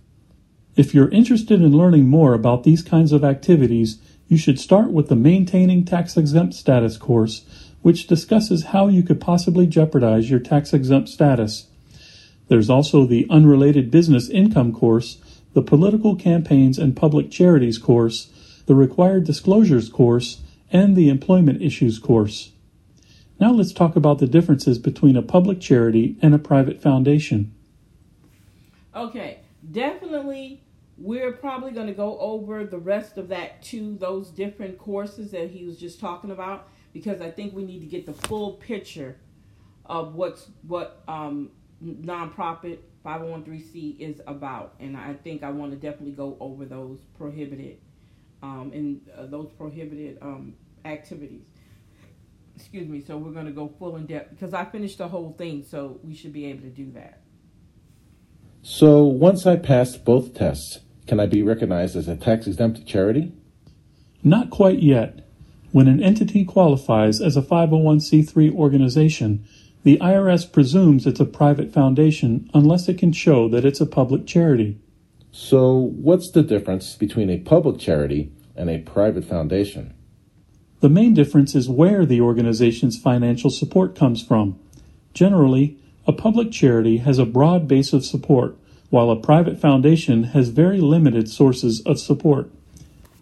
If 0.76 0.94
you're 0.94 1.10
interested 1.10 1.62
in 1.62 1.78
learning 1.78 2.10
more 2.10 2.34
about 2.34 2.64
these 2.64 2.82
kinds 2.82 3.14
of 3.14 3.24
activities, 3.24 3.98
you 4.28 4.38
should 4.38 4.60
start 4.60 4.92
with 4.92 5.08
the 5.08 5.16
Maintaining 5.16 5.86
Tax 5.86 6.18
Exempt 6.18 6.54
Status 6.54 6.98
course, 6.98 7.46
which 7.82 8.08
discusses 8.08 8.66
how 8.66 8.88
you 8.88 9.02
could 9.02 9.22
possibly 9.22 9.68
jeopardize 9.68 10.30
your 10.30 10.40
tax 10.40 10.74
exempt 10.74 11.08
status. 11.08 11.68
There's 12.50 12.70
also 12.70 13.06
the 13.06 13.26
Unrelated 13.30 13.90
Business 13.90 14.28
Income 14.28 14.74
course, 14.74 15.20
the 15.54 15.62
Political 15.62 16.18
Campaigns 16.18 16.78
and 16.78 16.96
Public 16.96 17.32
Charities 17.32 17.78
course, 17.78 18.30
the 18.66 18.76
Required 18.76 19.24
Disclosures 19.24 19.88
course, 19.88 20.42
and 20.72 20.96
the 20.96 21.08
Employment 21.08 21.62
Issues 21.62 22.00
course. 22.00 22.52
Now 23.40 23.52
let's 23.52 23.72
talk 23.72 23.96
about 23.96 24.20
the 24.20 24.28
differences 24.28 24.78
between 24.78 25.16
a 25.16 25.22
public 25.22 25.62
charity 25.62 26.18
and 26.22 26.36
a 26.36 26.40
private 26.40 26.82
foundation. 26.82 27.54
Okay, 28.94 29.40
definitely 29.72 30.62
we're 30.98 31.34
probably 31.34 31.72
going 31.72 31.88
to 31.88 31.94
go 31.94 32.18
over 32.20 32.66
the 32.66 32.78
rest 32.78 33.18
of 33.18 33.28
that 33.30 33.62
to 33.64 33.98
those 33.98 34.30
different 34.30 34.78
courses 34.78 35.32
that 35.32 35.52
he 35.52 35.66
was 35.66 35.78
just 35.78 36.00
talking 36.00 36.32
about, 36.32 36.70
because 36.94 37.22
I 37.22 37.32
think 37.32 37.54
we 37.54 37.66
need 37.66 37.80
to 37.80 37.86
get 37.86 38.06
the 38.06 38.14
full 38.14 38.54
picture 38.54 39.18
of 39.86 40.16
what's 40.16 40.50
what 40.66 41.04
um, 41.08 41.52
nonprofit 41.84 42.80
501c 43.06 44.00
is 44.00 44.22
about, 44.26 44.76
and 44.80 44.98
I 44.98 45.14
think 45.14 45.44
I 45.44 45.52
want 45.52 45.72
to 45.72 45.78
definitely 45.78 46.14
go 46.14 46.38
over 46.40 46.66
those 46.66 47.00
prohibited 47.18 47.80
um, 48.42 48.72
and 48.74 49.02
uh, 49.16 49.26
those 49.28 49.52
prohibited 49.52 50.18
um, 50.22 50.54
activities. 50.86 51.44
Excuse 52.56 52.88
me. 52.88 53.02
So 53.02 53.18
we're 53.18 53.32
going 53.32 53.48
to 53.48 53.52
go 53.52 53.72
full 53.78 53.98
in 53.98 54.06
depth 54.06 54.30
because 54.32 54.54
I 54.54 54.64
finished 54.66 54.98
the 54.98 55.08
whole 55.08 55.36
thing, 55.38 55.64
so 55.64 56.00
we 56.04 56.16
should 56.16 56.34
be 56.34 56.46
able 56.46 56.62
to 56.62 56.70
do 56.70 56.92
that. 56.92 57.22
So 58.62 59.04
once 59.04 59.46
I 59.46 59.58
passed 59.58 60.06
both 60.06 60.34
tests, 60.34 60.80
can 61.08 61.20
I 61.20 61.26
be 61.26 61.44
recognized 61.44 61.96
as 61.96 62.08
a 62.08 62.16
tax 62.16 62.48
exempt 62.48 62.86
charity? 62.86 63.32
Not 64.24 64.50
quite 64.50 64.82
yet. 64.82 65.28
When 65.72 65.88
an 65.88 66.02
entity 66.02 66.46
qualifies 66.46 67.22
as 67.22 67.38
a 67.38 67.42
501c3 67.42 68.54
organization, 68.54 69.46
the 69.84 69.98
IRS 69.98 70.52
presumes 70.52 71.06
it's 71.06 71.20
a 71.20 71.26
private 71.26 71.72
foundation 71.72 72.50
unless 72.54 72.90
it 72.90 72.98
can 72.98 73.12
show 73.12 73.48
that 73.50 73.66
it's 73.66 73.82
a 73.82 73.86
public 73.86 74.26
charity. 74.26 74.80
So, 75.32 75.76
what's 75.76 76.32
the 76.32 76.42
difference 76.42 76.96
between 76.96 77.30
a 77.30 77.40
public 77.40 77.78
charity 77.78 78.32
and 78.56 78.70
a 78.70 78.80
private 78.80 79.26
foundation? 79.26 79.94
The 80.80 80.90
main 80.90 81.14
difference 81.14 81.56
is 81.56 81.70
where 81.70 82.06
the 82.06 82.22
organization's 82.22 82.98
financial 82.98 83.50
support 83.50 83.96
comes 83.96 84.24
from. 84.24 84.58
Generally, 85.14 85.78
a 86.08 86.14
public 86.14 86.52
charity 86.52 86.98
has 86.98 87.20
a 87.20 87.26
broad 87.26 87.68
base 87.68 87.92
of 87.94 88.06
support, 88.06 88.58
while 88.90 89.10
a 89.10 89.16
private 89.16 89.60
foundation 89.60 90.26
has 90.26 90.50
very 90.50 90.80
limited 90.80 91.30
sources 91.30 91.82
of 91.82 92.00
support. 92.00 92.50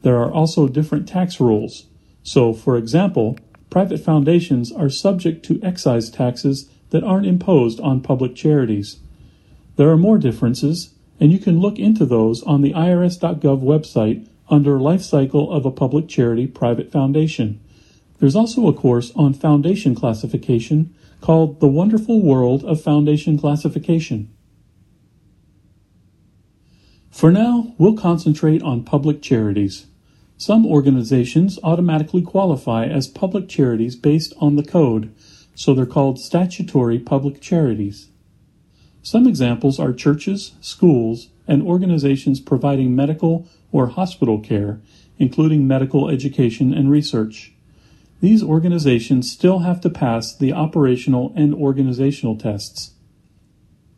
There 0.02 0.17
are 0.17 0.32
also 0.32 0.67
different 0.67 1.08
tax 1.08 1.39
rules. 1.39 1.86
So, 2.23 2.54
for 2.54 2.78
example, 2.78 3.38
private 3.69 3.99
foundations 3.99 4.71
are 4.71 4.89
subject 4.89 5.45
to 5.45 5.60
excise 5.63 6.10
taxes 6.10 6.69
that 6.91 7.04
aren't 7.04 7.26
imposed 7.26 7.80
on 7.80 8.02
public 8.02 8.36
charities. 8.36 8.97
There 9.78 9.89
are 9.89 9.97
more 9.97 10.17
differences, 10.17 10.93
and 11.19 11.32
you 11.32 11.39
can 11.39 11.60
look 11.60 11.80
into 11.80 12.06
those 12.06 12.43
on 12.43 12.62
the 12.62 12.73
IRS.gov 12.73 13.62
website 13.63 14.28
under 14.49 14.80
Life 14.80 15.02
Cycle 15.02 15.52
of 15.52 15.65
a 15.65 15.71
Public 15.71 16.08
Charity 16.08 16.45
Private 16.45 16.91
Foundation. 16.91 17.60
There's 18.19 18.36
also 18.36 18.67
a 18.67 18.73
course 18.73 19.12
on 19.15 19.34
foundation 19.34 19.95
classification 19.95 20.93
called 21.21 21.60
The 21.60 21.67
Wonderful 21.67 22.21
World 22.21 22.63
of 22.65 22.82
Foundation 22.82 23.39
Classification. 23.39 24.30
For 27.13 27.32
now, 27.32 27.76
we'll 27.78 27.93
concentrate 27.93 28.63
on 28.63 28.84
public 28.84 29.21
charities. 29.21 29.86
Some 30.36 30.65
organizations 30.65 31.60
automatically 31.62 32.23
qualify 32.23 32.88
as 32.88 33.08
public 33.08 33.47
charities 33.47 33.95
based 33.95 34.34
on 34.39 34.56
the 34.56 34.63
code, 34.63 35.13
so 35.54 35.76
they're 35.76 35.86
called 35.86 36.19
statutory 36.19 36.97
public 36.97 37.39
charities. 37.39 38.10
Some 39.04 39.28
examples 39.28 39.80
are 39.80 39.93
churches, 39.93 40.54
schools, 40.60 41.30
and 41.47 41.62
organizations 41.62 42.39
providing 42.39 42.95
medical 42.95 43.47
or 43.71 43.89
hospital 43.89 44.39
care, 44.39 44.82
including 45.19 45.67
medical 45.67 46.10
education 46.10 46.73
and 46.73 46.89
research. 46.89 47.54
These 48.21 48.41
organizations 48.41 49.32
still 49.32 49.60
have 49.60 49.82
to 49.82 49.89
pass 49.91 50.36
the 50.36 50.52
operational 50.52 51.32
and 51.36 51.54
organizational 51.54 52.38
tests. 52.38 52.92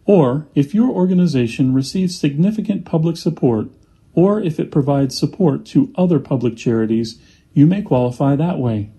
Or, 0.05 0.47
if 0.53 0.73
your 0.73 0.89
organization 0.89 1.73
receives 1.73 2.19
significant 2.19 2.85
public 2.85 3.17
support 3.17 3.67
or 4.13 4.39
if 4.39 4.59
it 4.59 4.71
provides 4.71 5.17
support 5.17 5.65
to 5.67 5.91
other 5.95 6.19
public 6.19 6.55
charities, 6.55 7.19
you 7.53 7.65
may 7.65 7.81
qualify 7.81 8.35
that 8.35 8.59
way. 8.59 8.91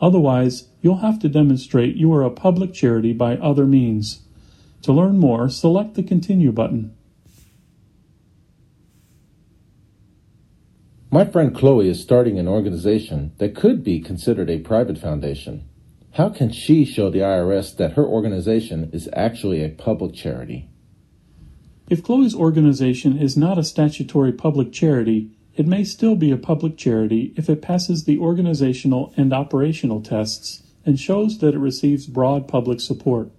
Otherwise, 0.00 0.68
you'll 0.82 0.98
have 0.98 1.18
to 1.20 1.28
demonstrate 1.28 1.96
you 1.96 2.12
are 2.12 2.22
a 2.22 2.30
public 2.30 2.72
charity 2.72 3.12
by 3.12 3.36
other 3.36 3.66
means. 3.66 4.22
To 4.82 4.92
learn 4.92 5.18
more, 5.18 5.48
select 5.48 5.94
the 5.94 6.02
Continue 6.02 6.52
button. 6.52 6.94
My 11.10 11.24
friend 11.24 11.54
Chloe 11.54 11.88
is 11.88 12.00
starting 12.00 12.38
an 12.38 12.46
organization 12.46 13.32
that 13.38 13.56
could 13.56 13.82
be 13.82 13.98
considered 13.98 14.50
a 14.50 14.58
private 14.58 14.98
foundation. 14.98 15.66
How 16.12 16.28
can 16.28 16.50
she 16.50 16.84
show 16.84 17.10
the 17.10 17.20
IRS 17.20 17.76
that 17.76 17.92
her 17.92 18.04
organization 18.04 18.90
is 18.92 19.08
actually 19.12 19.62
a 19.62 19.68
public 19.68 20.14
charity? 20.14 20.68
If 21.88 22.02
Chloe's 22.02 22.34
organization 22.34 23.18
is 23.18 23.36
not 23.36 23.58
a 23.58 23.64
statutory 23.64 24.32
public 24.32 24.72
charity, 24.72 25.30
it 25.54 25.66
may 25.66 25.84
still 25.84 26.16
be 26.16 26.30
a 26.30 26.36
public 26.36 26.76
charity 26.76 27.32
if 27.36 27.48
it 27.48 27.62
passes 27.62 28.04
the 28.04 28.18
organizational 28.18 29.12
and 29.16 29.32
operational 29.32 30.00
tests 30.00 30.62
and 30.84 30.98
shows 30.98 31.38
that 31.38 31.54
it 31.54 31.58
receives 31.58 32.06
broad 32.06 32.48
public 32.48 32.80
support. 32.80 33.30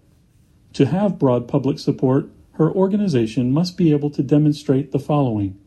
To 0.73 0.86
have 0.86 1.19
broad 1.19 1.47
public 1.47 1.79
support, 1.79 2.29
her 2.53 2.71
organization 2.71 3.51
must 3.51 3.77
be 3.77 3.91
able 3.91 4.10
to 4.12 4.23
demonstrate 4.23 4.91
the 4.91 4.99
following 4.99 5.58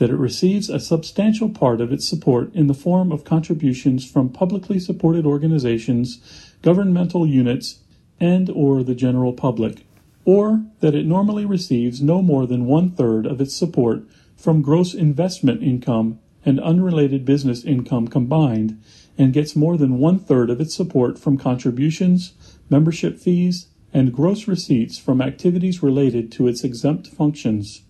that 0.00 0.08
it 0.08 0.16
receives 0.16 0.70
a 0.70 0.80
substantial 0.80 1.50
part 1.50 1.78
of 1.78 1.92
its 1.92 2.08
support 2.08 2.50
in 2.54 2.68
the 2.68 2.74
form 2.74 3.12
of 3.12 3.22
contributions 3.22 4.10
from 4.10 4.30
publicly 4.30 4.80
supported 4.80 5.26
organizations, 5.26 6.54
governmental 6.62 7.26
units, 7.26 7.80
and 8.18 8.48
or 8.48 8.82
the 8.82 8.94
general 8.94 9.34
public, 9.34 9.84
or 10.24 10.64
that 10.80 10.94
it 10.94 11.04
normally 11.04 11.44
receives 11.44 12.00
no 12.00 12.22
more 12.22 12.46
than 12.46 12.64
one-third 12.64 13.26
of 13.26 13.42
its 13.42 13.54
support 13.54 14.02
from 14.38 14.62
gross 14.62 14.94
investment 14.94 15.62
income 15.62 16.18
and 16.46 16.58
unrelated 16.60 17.26
business 17.26 17.62
income 17.62 18.08
combined, 18.08 18.82
and 19.18 19.34
gets 19.34 19.54
more 19.54 19.76
than 19.76 19.98
one-third 19.98 20.48
of 20.48 20.62
its 20.62 20.74
support 20.74 21.18
from 21.18 21.36
contributions, 21.36 22.32
membership 22.70 23.18
fees, 23.18 23.66
and 23.92 24.14
gross 24.14 24.48
receipts 24.48 24.96
from 24.96 25.20
activities 25.20 25.82
related 25.82 26.32
to 26.32 26.48
its 26.48 26.64
exempt 26.64 27.06
functions. 27.08 27.82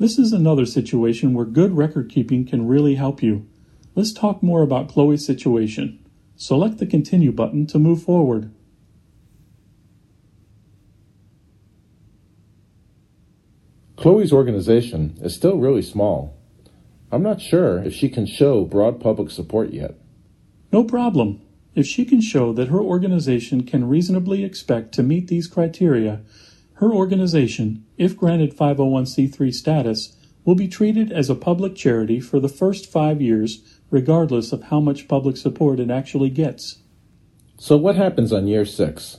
This 0.00 0.18
is 0.18 0.32
another 0.32 0.64
situation 0.64 1.34
where 1.34 1.44
good 1.44 1.76
record 1.76 2.08
keeping 2.08 2.46
can 2.46 2.66
really 2.66 2.94
help 2.94 3.22
you. 3.22 3.46
Let's 3.94 4.14
talk 4.14 4.42
more 4.42 4.62
about 4.62 4.88
Chloe's 4.88 5.26
situation. 5.26 6.02
Select 6.36 6.78
the 6.78 6.86
Continue 6.86 7.32
button 7.32 7.66
to 7.66 7.78
move 7.78 8.02
forward. 8.02 8.50
Chloe's 13.96 14.32
organization 14.32 15.18
is 15.20 15.34
still 15.34 15.58
really 15.58 15.82
small. 15.82 16.34
I'm 17.12 17.22
not 17.22 17.42
sure 17.42 17.82
if 17.82 17.92
she 17.92 18.08
can 18.08 18.24
show 18.24 18.64
broad 18.64 19.00
public 19.00 19.30
support 19.30 19.68
yet. 19.68 19.96
No 20.72 20.82
problem. 20.82 21.42
If 21.74 21.86
she 21.86 22.06
can 22.06 22.22
show 22.22 22.54
that 22.54 22.68
her 22.68 22.80
organization 22.80 23.64
can 23.64 23.86
reasonably 23.86 24.44
expect 24.44 24.94
to 24.94 25.02
meet 25.02 25.28
these 25.28 25.46
criteria, 25.46 26.22
her 26.80 26.90
organization, 26.90 27.84
if 27.98 28.16
granted 28.16 28.56
501c3 28.56 29.52
status, 29.52 30.16
will 30.46 30.54
be 30.54 30.66
treated 30.66 31.12
as 31.12 31.28
a 31.28 31.34
public 31.34 31.76
charity 31.76 32.20
for 32.20 32.40
the 32.40 32.48
first 32.48 32.90
five 32.90 33.20
years, 33.20 33.78
regardless 33.90 34.50
of 34.50 34.64
how 34.64 34.80
much 34.80 35.06
public 35.06 35.36
support 35.36 35.78
it 35.78 35.90
actually 35.90 36.30
gets. 36.30 36.78
So, 37.58 37.76
what 37.76 37.96
happens 37.96 38.32
on 38.32 38.46
year 38.46 38.64
six? 38.64 39.18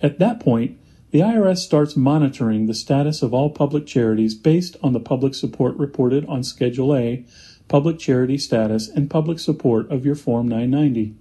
At 0.00 0.20
that 0.20 0.38
point, 0.38 0.78
the 1.10 1.18
IRS 1.18 1.58
starts 1.58 1.96
monitoring 1.96 2.66
the 2.66 2.74
status 2.74 3.22
of 3.22 3.34
all 3.34 3.50
public 3.50 3.84
charities 3.84 4.36
based 4.36 4.76
on 4.80 4.92
the 4.92 5.00
public 5.00 5.34
support 5.34 5.76
reported 5.76 6.24
on 6.26 6.44
Schedule 6.44 6.94
A, 6.94 7.26
public 7.66 7.98
charity 7.98 8.38
status, 8.38 8.88
and 8.88 9.10
public 9.10 9.40
support 9.40 9.90
of 9.90 10.06
your 10.06 10.14
Form 10.14 10.46
990. 10.46 11.16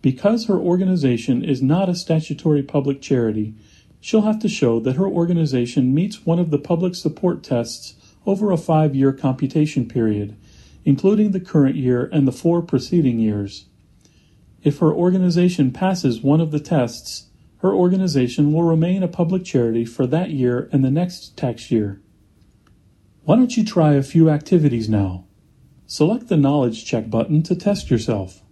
Because 0.00 0.46
her 0.46 0.56
organization 0.56 1.44
is 1.44 1.60
not 1.60 1.90
a 1.90 1.94
statutory 1.94 2.62
public 2.62 3.02
charity, 3.02 3.54
she'll 4.00 4.22
have 4.22 4.38
to 4.40 4.48
show 4.48 4.80
that 4.80 4.96
her 4.96 5.06
organization 5.06 5.94
meets 5.94 6.26
one 6.26 6.38
of 6.38 6.50
the 6.50 6.58
public 6.58 6.94
support 6.94 7.42
tests 7.42 7.94
over 8.26 8.50
a 8.50 8.56
five 8.56 8.94
year 8.94 9.12
computation 9.12 9.86
period, 9.86 10.36
including 10.84 11.30
the 11.30 11.40
current 11.40 11.76
year 11.76 12.08
and 12.12 12.26
the 12.26 12.32
four 12.32 12.62
preceding 12.62 13.18
years. 13.18 13.66
If 14.62 14.78
her 14.78 14.92
organization 14.92 15.70
passes 15.70 16.20
one 16.20 16.40
of 16.40 16.50
the 16.50 16.60
tests, 16.60 17.26
her 17.58 17.74
organization 17.74 18.52
will 18.52 18.62
remain 18.62 19.02
a 19.02 19.08
public 19.08 19.44
charity 19.44 19.84
for 19.84 20.06
that 20.06 20.30
year 20.30 20.68
and 20.72 20.84
the 20.84 20.90
next 20.90 21.36
tax 21.36 21.70
year. 21.70 22.00
Why 23.24 23.36
don't 23.36 23.56
you 23.56 23.64
try 23.64 23.94
a 23.94 24.02
few 24.02 24.30
activities 24.30 24.88
now? 24.88 25.26
Select 25.86 26.28
the 26.28 26.36
Knowledge 26.36 26.84
Check 26.84 27.10
button 27.10 27.42
to 27.42 27.54
test 27.54 27.90
yourself. 27.90 28.42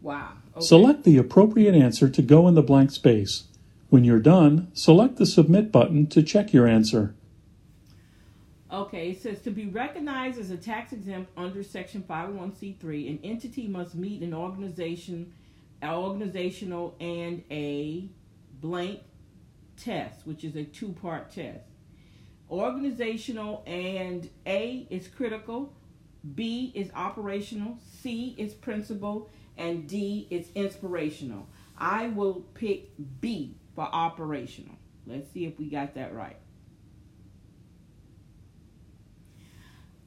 Wow. 0.00 0.39
Okay. 0.56 0.64
Select 0.64 1.04
the 1.04 1.16
appropriate 1.16 1.74
answer 1.74 2.08
to 2.08 2.22
go 2.22 2.48
in 2.48 2.54
the 2.54 2.62
blank 2.62 2.90
space. 2.90 3.44
When 3.88 4.04
you're 4.04 4.20
done, 4.20 4.70
select 4.72 5.16
the 5.16 5.26
Submit 5.26 5.72
button 5.72 6.06
to 6.08 6.22
check 6.22 6.52
your 6.52 6.66
answer. 6.66 7.14
Okay, 8.72 9.10
it 9.10 9.20
says 9.20 9.40
to 9.42 9.50
be 9.50 9.66
recognized 9.66 10.38
as 10.38 10.50
a 10.52 10.56
tax 10.56 10.92
exempt 10.92 11.32
under 11.36 11.62
Section 11.64 12.04
501c3, 12.08 13.10
an 13.10 13.18
entity 13.24 13.66
must 13.66 13.96
meet 13.96 14.22
an 14.22 14.32
organizational, 14.32 15.26
organizational, 15.82 16.94
and 17.00 17.42
a 17.50 18.08
blank 18.60 19.00
test, 19.76 20.24
which 20.24 20.44
is 20.44 20.54
a 20.54 20.62
two 20.62 20.92
part 20.92 21.32
test. 21.32 21.64
Organizational 22.48 23.64
and 23.66 24.30
A 24.46 24.86
is 24.88 25.08
critical, 25.08 25.72
B 26.34 26.70
is 26.74 26.90
operational, 26.94 27.78
C 28.02 28.36
is 28.38 28.54
principal, 28.54 29.30
and 29.60 29.86
D 29.86 30.26
is 30.30 30.48
inspirational. 30.54 31.46
I 31.76 32.08
will 32.08 32.46
pick 32.54 32.90
B 33.20 33.56
for 33.74 33.84
operational. 33.84 34.74
Let's 35.06 35.30
see 35.32 35.44
if 35.44 35.58
we 35.58 35.66
got 35.66 35.94
that 35.94 36.14
right. 36.14 36.36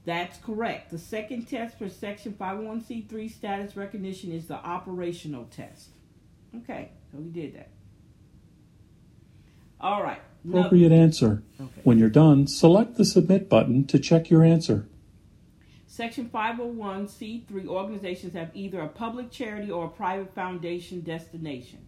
That's 0.06 0.38
correct. 0.40 0.92
The 0.92 0.98
second 0.98 1.48
test 1.48 1.78
for 1.78 1.88
Section 1.88 2.34
501c3 2.34 3.32
status 3.32 3.78
recognition 3.78 4.32
is 4.34 4.48
the 4.48 4.56
operational 4.56 5.46
test. 5.46 5.90
Okay, 6.58 6.92
so 7.12 7.20
we 7.20 7.30
did 7.30 7.56
that. 7.56 7.70
All 9.80 10.04
right. 10.04 10.22
Appropriate 10.48 10.92
answer. 10.92 11.44
Okay. 11.60 11.82
When 11.84 12.00
you're 12.00 12.10
done, 12.10 12.48
select 12.48 12.96
the 12.96 13.06
Submit 13.06 13.50
button 13.50 13.86
to 13.86 14.00
check 14.00 14.30
your 14.30 14.44
answer. 14.44 14.88
Section 15.94 16.28
501c3 16.34 17.68
organizations 17.68 18.34
have 18.34 18.50
either 18.56 18.82
a 18.82 18.88
public 18.88 19.30
charity 19.30 19.70
or 19.70 19.86
a 19.86 19.90
private 19.90 20.34
foundation 20.34 21.02
destination. 21.02 21.86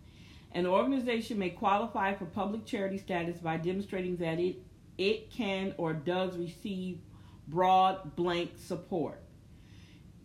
An 0.51 0.67
organization 0.67 1.39
may 1.39 1.49
qualify 1.49 2.13
for 2.13 2.25
public 2.25 2.67
charity 2.67 2.99
status 2.99 3.39
by 3.39 3.57
demonstrating 3.57 4.17
that 4.17 4.39
it, 4.39 4.57
it 4.99 5.31
can 5.31 5.73
or 5.79 5.93
does 5.93 6.37
receive 6.37 6.99
broad 7.47 8.15
blank 8.15 8.51
support. 8.57 9.23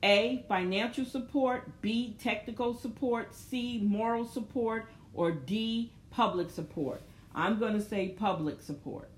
A. 0.02 0.44
Financial 0.46 1.06
support. 1.06 1.80
B. 1.80 2.18
Technical 2.22 2.74
support. 2.74 3.34
C. 3.34 3.80
Moral 3.82 4.26
support. 4.26 4.90
Or 5.14 5.30
D. 5.30 5.90
Public 6.10 6.50
support. 6.50 7.00
I'm 7.34 7.58
going 7.58 7.72
to 7.72 7.82
say 7.82 8.10
public 8.10 8.60
support, 8.60 9.08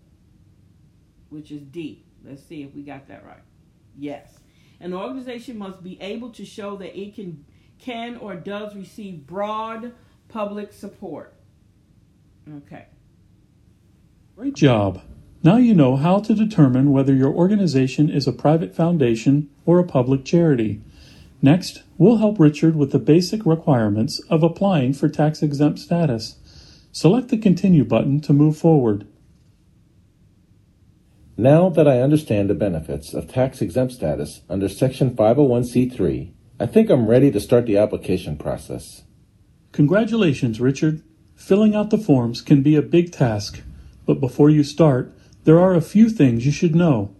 which 1.30 1.50
is 1.50 1.62
D. 1.62 2.04
Let's 2.24 2.44
see 2.44 2.62
if 2.62 2.72
we 2.76 2.82
got 2.82 3.08
that 3.08 3.26
right. 3.26 3.42
Yes. 3.98 4.41
An 4.82 4.92
organization 4.92 5.56
must 5.56 5.82
be 5.82 5.96
able 6.00 6.30
to 6.30 6.44
show 6.44 6.76
that 6.76 6.98
it 6.98 7.14
can 7.14 7.44
can 7.78 8.16
or 8.16 8.34
does 8.34 8.74
receive 8.74 9.26
broad 9.26 9.92
public 10.28 10.72
support. 10.72 11.34
Okay. 12.58 12.86
Great 14.36 14.54
job. 14.54 15.02
Now 15.44 15.56
you 15.56 15.74
know 15.74 15.96
how 15.96 16.18
to 16.20 16.34
determine 16.34 16.92
whether 16.92 17.14
your 17.14 17.32
organization 17.32 18.10
is 18.10 18.26
a 18.26 18.32
private 18.32 18.74
foundation 18.74 19.50
or 19.66 19.78
a 19.78 19.84
public 19.84 20.24
charity. 20.24 20.80
Next, 21.40 21.82
we'll 21.98 22.18
help 22.18 22.38
Richard 22.38 22.76
with 22.76 22.92
the 22.92 22.98
basic 22.98 23.44
requirements 23.44 24.20
of 24.30 24.42
applying 24.42 24.92
for 24.92 25.08
tax 25.08 25.42
exempt 25.42 25.80
status. 25.80 26.36
Select 26.92 27.28
the 27.28 27.38
Continue 27.38 27.84
button 27.84 28.20
to 28.20 28.32
move 28.32 28.56
forward. 28.56 29.06
Now 31.36 31.70
that 31.70 31.88
I 31.88 32.00
understand 32.00 32.50
the 32.50 32.54
benefits 32.54 33.14
of 33.14 33.26
tax 33.26 33.62
exempt 33.62 33.94
status 33.94 34.42
under 34.50 34.68
Section 34.68 35.16
501c3, 35.16 36.30
I 36.60 36.66
think 36.66 36.90
I'm 36.90 37.06
ready 37.06 37.30
to 37.30 37.40
start 37.40 37.64
the 37.64 37.78
application 37.78 38.36
process. 38.36 39.04
Congratulations, 39.72 40.60
Richard. 40.60 41.02
Filling 41.34 41.74
out 41.74 41.88
the 41.88 41.96
forms 41.96 42.42
can 42.42 42.62
be 42.62 42.76
a 42.76 42.82
big 42.82 43.12
task, 43.12 43.62
but 44.04 44.20
before 44.20 44.50
you 44.50 44.62
start, 44.62 45.16
there 45.44 45.58
are 45.58 45.74
a 45.74 45.80
few 45.80 46.10
things 46.10 46.44
you 46.44 46.52
should 46.52 46.74
know. 46.74 47.16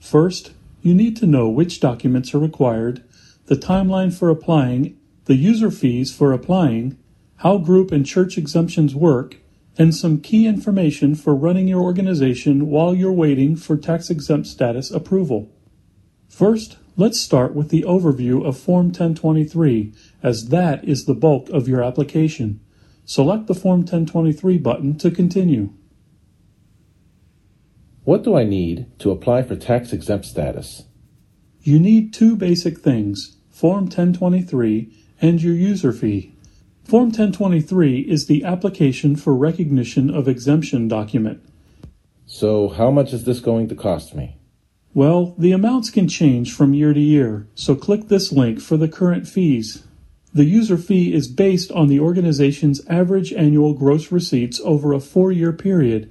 First, 0.00 0.50
you 0.82 0.92
need 0.92 1.16
to 1.18 1.26
know 1.26 1.48
which 1.48 1.78
documents 1.78 2.34
are 2.34 2.40
required, 2.40 3.04
the 3.46 3.54
timeline 3.54 4.12
for 4.12 4.28
applying, 4.28 4.98
the 5.26 5.36
user 5.36 5.70
fees 5.70 6.12
for 6.12 6.32
applying, 6.32 6.98
how 7.36 7.58
group 7.58 7.92
and 7.92 8.04
church 8.04 8.36
exemptions 8.36 8.92
work, 8.92 9.36
and 9.78 9.94
some 9.94 10.20
key 10.20 10.46
information 10.46 11.14
for 11.14 11.34
running 11.34 11.68
your 11.68 11.82
organization 11.82 12.68
while 12.68 12.94
you're 12.94 13.12
waiting 13.12 13.56
for 13.56 13.76
tax 13.76 14.10
exempt 14.10 14.46
status 14.46 14.90
approval. 14.90 15.50
First, 16.28 16.76
let's 16.96 17.20
start 17.20 17.54
with 17.54 17.70
the 17.70 17.82
overview 17.82 18.44
of 18.46 18.58
Form 18.58 18.86
1023, 18.86 19.94
as 20.22 20.48
that 20.48 20.84
is 20.84 21.04
the 21.04 21.14
bulk 21.14 21.48
of 21.50 21.68
your 21.68 21.82
application. 21.82 22.60
Select 23.04 23.46
the 23.46 23.54
Form 23.54 23.80
1023 23.80 24.58
button 24.58 24.96
to 24.98 25.10
continue. 25.10 25.72
What 28.04 28.24
do 28.24 28.36
I 28.36 28.44
need 28.44 28.86
to 28.98 29.10
apply 29.10 29.42
for 29.42 29.56
tax 29.56 29.92
exempt 29.92 30.26
status? 30.26 30.84
You 31.60 31.78
need 31.78 32.12
two 32.12 32.36
basic 32.36 32.78
things 32.78 33.36
Form 33.50 33.84
1023 33.84 34.92
and 35.20 35.40
your 35.40 35.54
user 35.54 35.92
fee. 35.92 36.31
Form 36.84 37.06
1023 37.06 38.00
is 38.00 38.26
the 38.26 38.44
application 38.44 39.16
for 39.16 39.34
recognition 39.34 40.10
of 40.10 40.28
exemption 40.28 40.88
document. 40.88 41.42
So, 42.26 42.68
how 42.68 42.90
much 42.90 43.12
is 43.12 43.24
this 43.24 43.40
going 43.40 43.68
to 43.68 43.74
cost 43.74 44.14
me? 44.14 44.36
Well, 44.94 45.34
the 45.38 45.52
amounts 45.52 45.90
can 45.90 46.06
change 46.06 46.52
from 46.52 46.74
year 46.74 46.92
to 46.92 47.00
year, 47.00 47.46
so 47.54 47.74
click 47.74 48.08
this 48.08 48.30
link 48.30 48.60
for 48.60 48.76
the 48.76 48.88
current 48.88 49.26
fees. 49.26 49.84
The 50.34 50.44
user 50.44 50.76
fee 50.76 51.14
is 51.14 51.28
based 51.28 51.70
on 51.72 51.88
the 51.88 52.00
organization's 52.00 52.86
average 52.86 53.32
annual 53.32 53.74
gross 53.74 54.12
receipts 54.12 54.60
over 54.64 54.92
a 54.92 55.00
four 55.00 55.30
year 55.32 55.52
period. 55.52 56.10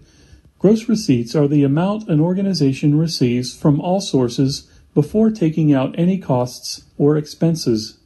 Gross 0.58 0.88
receipts 0.88 1.36
are 1.36 1.48
the 1.48 1.64
amount 1.64 2.08
an 2.08 2.20
organization 2.20 2.98
receives 2.98 3.56
from 3.56 3.82
all 3.82 4.00
sources 4.00 4.68
before 4.94 5.32
taking 5.32 5.74
out 5.74 5.98
any 5.98 6.18
costs 6.18 6.84
or 6.98 7.18
expenses. 7.18 7.98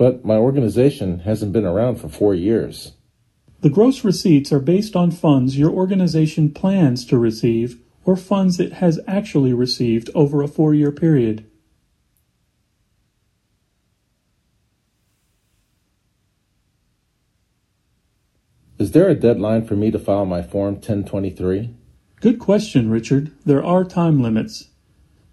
But 0.00 0.24
my 0.24 0.36
organization 0.36 1.18
hasn't 1.18 1.52
been 1.52 1.66
around 1.66 1.96
for 1.96 2.08
four 2.08 2.34
years. 2.34 2.92
The 3.60 3.68
gross 3.68 4.02
receipts 4.02 4.50
are 4.50 4.58
based 4.58 4.96
on 4.96 5.10
funds 5.10 5.58
your 5.58 5.70
organization 5.70 6.54
plans 6.54 7.04
to 7.04 7.18
receive 7.18 7.78
or 8.06 8.16
funds 8.16 8.58
it 8.58 8.72
has 8.72 8.98
actually 9.06 9.52
received 9.52 10.08
over 10.14 10.40
a 10.40 10.48
four 10.48 10.72
year 10.72 10.90
period. 10.90 11.44
Is 18.78 18.92
there 18.92 19.10
a 19.10 19.14
deadline 19.14 19.66
for 19.66 19.76
me 19.76 19.90
to 19.90 19.98
file 19.98 20.24
my 20.24 20.40
Form 20.40 20.76
1023? 20.76 21.74
Good 22.22 22.38
question, 22.38 22.88
Richard. 22.88 23.32
There 23.44 23.62
are 23.62 23.84
time 23.84 24.22
limits. 24.22 24.70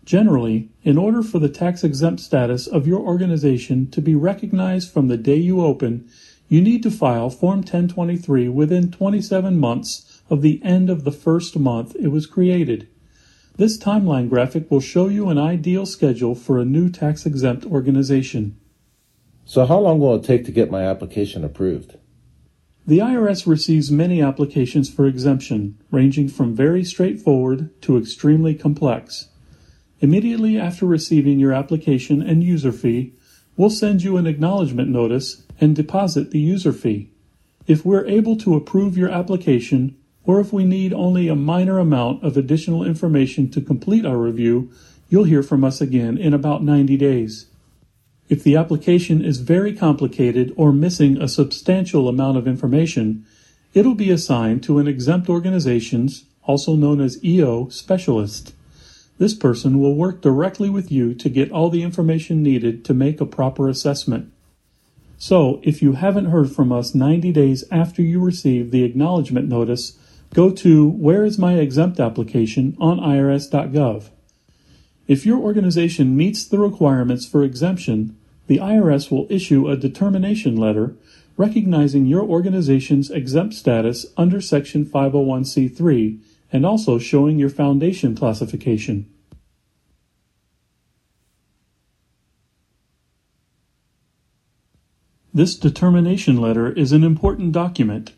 Generally, 0.08 0.70
in 0.84 0.98
order 0.98 1.22
for 1.22 1.38
the 1.38 1.50
tax 1.50 1.84
exempt 1.84 2.22
status 2.22 2.66
of 2.66 2.88
your 2.88 3.02
organization 3.02 3.92
to 3.92 4.02
be 4.02 4.16
recognized 4.16 4.90
from 4.90 5.10
the 5.10 5.18
day 5.18 5.36
you 5.36 5.60
open, 5.60 6.10
you 6.48 6.62
need 6.62 6.82
to 6.84 6.90
file 6.90 7.30
Form 7.30 7.58
1023 7.58 8.48
within 8.48 8.90
27 8.90 9.60
months 9.60 10.22
of 10.30 10.42
the 10.42 10.62
end 10.64 10.90
of 10.90 11.04
the 11.04 11.12
first 11.12 11.60
month 11.60 11.94
it 12.00 12.08
was 12.08 12.26
created. 12.26 12.88
This 13.58 13.78
timeline 13.78 14.30
graphic 14.30 14.72
will 14.72 14.80
show 14.80 15.10
you 15.10 15.28
an 15.28 15.38
ideal 15.38 15.86
schedule 15.86 16.36
for 16.36 16.58
a 16.58 16.64
new 16.64 16.90
tax 16.90 17.26
exempt 17.26 17.66
organization. 17.66 18.58
So, 19.44 19.66
how 19.66 19.80
long 19.80 20.00
will 20.00 20.16
it 20.16 20.24
take 20.24 20.46
to 20.46 20.54
get 20.54 20.72
my 20.72 20.84
application 20.84 21.44
approved? 21.44 21.98
The 22.86 23.00
IRS 23.00 23.46
receives 23.46 23.92
many 23.92 24.22
applications 24.22 24.90
for 24.90 25.06
exemption, 25.06 25.78
ranging 25.92 26.30
from 26.30 26.56
very 26.56 26.86
straightforward 26.86 27.82
to 27.82 27.98
extremely 27.98 28.56
complex. 28.56 29.28
Immediately 30.00 30.60
after 30.60 30.86
receiving 30.86 31.40
your 31.40 31.54
application 31.54 32.22
and 32.22 32.44
user 32.44 32.72
fee, 32.72 33.14
we'll 33.56 33.72
send 33.72 34.04
you 34.04 34.18
an 34.18 34.28
acknowledgement 34.28 34.90
notice 34.90 35.44
and 35.60 35.76
deposit 35.76 36.32
the 36.32 36.40
user 36.40 36.72
fee. 36.72 37.10
If 37.66 37.84
we're 37.84 38.06
able 38.06 38.38
to 38.38 38.56
approve 38.56 38.98
your 38.98 39.10
application, 39.10 39.98
or 40.24 40.40
if 40.40 40.54
we 40.54 40.66
need 40.66 40.94
only 40.94 41.28
a 41.28 41.36
minor 41.36 41.80
amount 41.80 42.24
of 42.24 42.38
additional 42.38 42.84
information 42.84 43.50
to 43.52 43.62
complete 43.62 44.06
our 44.06 44.18
review, 44.18 44.72
you'll 45.10 45.24
hear 45.24 45.42
from 45.42 45.64
us 45.64 45.82
again 45.82 46.18
in 46.18 46.34
about 46.34 46.64
90 46.64 46.96
days. 46.98 47.48
If 48.30 48.44
the 48.44 48.58
application 48.58 49.24
is 49.24 49.40
very 49.40 49.74
complicated 49.74 50.54
or 50.58 50.74
missing 50.74 51.20
a 51.20 51.30
substantial 51.30 52.10
amount 52.10 52.38
of 52.38 52.48
information, 52.48 53.26
it'll 53.74 53.96
be 53.96 54.12
assigned 54.12 54.64
to 54.64 54.80
an 54.80 54.88
exempt 54.88 55.30
organizations, 55.30 56.26
also 56.44 56.76
known 56.76 57.00
as 57.00 57.24
EO, 57.24 57.70
specialist. 57.70 58.54
This 59.18 59.34
person 59.34 59.80
will 59.80 59.96
work 59.96 60.22
directly 60.22 60.70
with 60.70 60.92
you 60.92 61.14
to 61.16 61.30
get 61.30 61.52
all 61.52 61.70
the 61.70 61.84
information 61.84 62.44
needed 62.44 62.86
to 62.86 62.94
make 62.94 63.20
a 63.20 63.26
proper 63.26 63.68
assessment. 63.68 64.32
So, 65.18 65.60
if 65.64 65.82
you 65.82 65.94
haven't 65.94 66.26
heard 66.26 66.52
from 66.52 66.72
us 66.72 66.94
90 66.94 67.32
days 67.32 67.64
after 67.72 68.04
you 68.04 68.20
receive 68.20 68.70
the 68.70 68.84
acknowledgement 68.84 69.48
notice, 69.48 69.98
go 70.36 70.52
to 70.52 70.88
Where 70.88 71.26
is 71.26 71.40
my 71.40 71.56
exempt 71.56 72.00
application 72.00 72.78
on 72.80 73.00
irs.gov. 73.00 74.10
If 75.08 75.26
your 75.26 75.40
organization 75.40 76.16
meets 76.16 76.44
the 76.46 76.60
requirements 76.60 77.26
for 77.26 77.44
exemption, 77.44 78.16
the 78.46 78.58
IRS 78.58 79.10
will 79.10 79.26
issue 79.30 79.68
a 79.68 79.78
determination 79.78 80.56
letter 80.56 80.96
recognizing 81.38 82.06
your 82.06 82.24
organization's 82.24 83.10
exempt 83.10 83.54
status 83.54 84.08
under 84.18 84.42
Section 84.42 84.86
501c3 84.86 86.20
and 86.52 86.66
also 86.66 86.98
showing 86.98 87.38
your 87.40 87.50
foundation 87.50 88.16
classification. 88.16 89.12
This 95.34 95.56
determination 95.56 96.38
letter 96.38 96.72
is 96.72 96.92
an 96.92 97.04
important 97.04 97.52
document. 97.52 98.14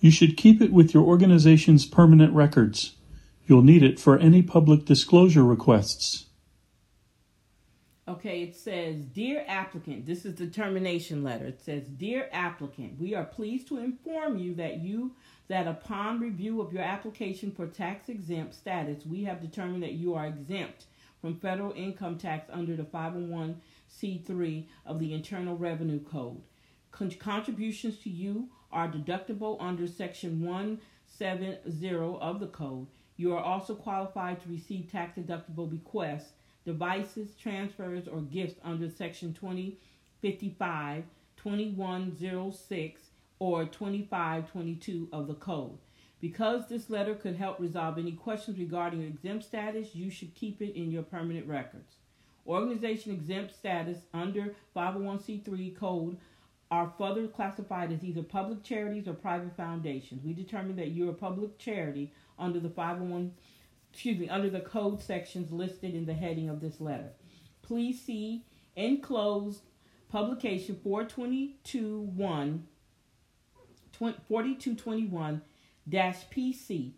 You 0.00 0.10
should 0.10 0.36
keep 0.36 0.60
it 0.60 0.72
with 0.72 0.92
your 0.92 1.04
organization's 1.04 1.86
permanent 1.86 2.34
records. 2.34 2.96
You'll 3.46 3.62
need 3.62 3.82
it 3.82 3.98
for 3.98 4.18
any 4.18 4.42
public 4.42 4.84
disclosure 4.84 5.44
requests. 5.44 6.26
Okay, 8.06 8.42
it 8.42 8.56
says, 8.56 9.04
Dear 9.04 9.44
applicant, 9.46 10.04
this 10.04 10.24
is 10.24 10.34
the 10.34 10.48
termination 10.48 11.22
letter. 11.22 11.46
It 11.46 11.60
says, 11.62 11.84
Dear 11.84 12.28
applicant, 12.32 12.98
we 12.98 13.14
are 13.14 13.24
pleased 13.24 13.68
to 13.68 13.78
inform 13.78 14.36
you 14.36 14.54
that 14.56 14.80
you 14.80 15.12
that 15.50 15.66
upon 15.66 16.20
review 16.20 16.62
of 16.62 16.72
your 16.72 16.84
application 16.84 17.50
for 17.50 17.66
tax 17.66 18.08
exempt 18.08 18.54
status, 18.54 19.04
we 19.04 19.24
have 19.24 19.42
determined 19.42 19.82
that 19.82 19.94
you 19.94 20.14
are 20.14 20.28
exempt 20.28 20.84
from 21.20 21.34
federal 21.34 21.72
income 21.72 22.16
tax 22.16 22.48
under 22.52 22.76
the 22.76 22.84
501c3 22.84 24.66
of 24.86 25.00
the 25.00 25.12
Internal 25.12 25.56
Revenue 25.56 25.98
Code. 26.04 26.40
Con- 26.92 27.10
contributions 27.18 27.98
to 27.98 28.08
you 28.08 28.48
are 28.70 28.86
deductible 28.86 29.56
under 29.58 29.88
section 29.88 30.40
170 30.40 32.18
of 32.20 32.38
the 32.38 32.46
code. 32.46 32.86
You 33.16 33.34
are 33.34 33.42
also 33.42 33.74
qualified 33.74 34.40
to 34.42 34.48
receive 34.48 34.92
tax 34.92 35.18
deductible 35.18 35.68
bequests, 35.68 36.30
devises, 36.64 37.34
transfers, 37.34 38.06
or 38.06 38.20
gifts 38.20 38.60
under 38.62 38.88
section 38.88 39.34
2055, 39.34 41.02
2106, 41.36 43.02
or 43.40 43.64
2522 43.64 45.08
of 45.12 45.26
the 45.26 45.34
code. 45.34 45.78
Because 46.20 46.68
this 46.68 46.88
letter 46.90 47.14
could 47.14 47.36
help 47.36 47.58
resolve 47.58 47.98
any 47.98 48.12
questions 48.12 48.58
regarding 48.58 49.02
exempt 49.02 49.44
status, 49.44 49.94
you 49.94 50.10
should 50.10 50.34
keep 50.34 50.62
it 50.62 50.78
in 50.78 50.92
your 50.92 51.02
permanent 51.02 51.48
records. 51.48 51.96
Organization 52.46 53.12
exempt 53.12 53.54
status 53.54 53.98
under 54.14 54.54
501c3 54.76 55.76
code 55.76 56.18
are 56.70 56.92
further 56.96 57.26
classified 57.26 57.90
as 57.90 58.04
either 58.04 58.22
public 58.22 58.62
charities 58.62 59.08
or 59.08 59.14
private 59.14 59.56
foundations. 59.56 60.22
We 60.22 60.34
determine 60.34 60.76
that 60.76 60.92
you're 60.92 61.10
a 61.10 61.14
public 61.14 61.58
charity 61.58 62.12
under 62.38 62.60
the 62.60 62.70
501 62.70 63.32
excuse 63.92 64.18
me, 64.18 64.28
under 64.28 64.50
the 64.50 64.60
code 64.60 65.02
sections 65.02 65.50
listed 65.50 65.94
in 65.94 66.06
the 66.06 66.14
heading 66.14 66.48
of 66.48 66.60
this 66.60 66.80
letter. 66.80 67.10
Please 67.62 68.00
see 68.00 68.44
enclosed 68.76 69.62
publication 70.08 70.78
4221 70.82 72.66
4221 74.00 75.42
PC 75.88 76.92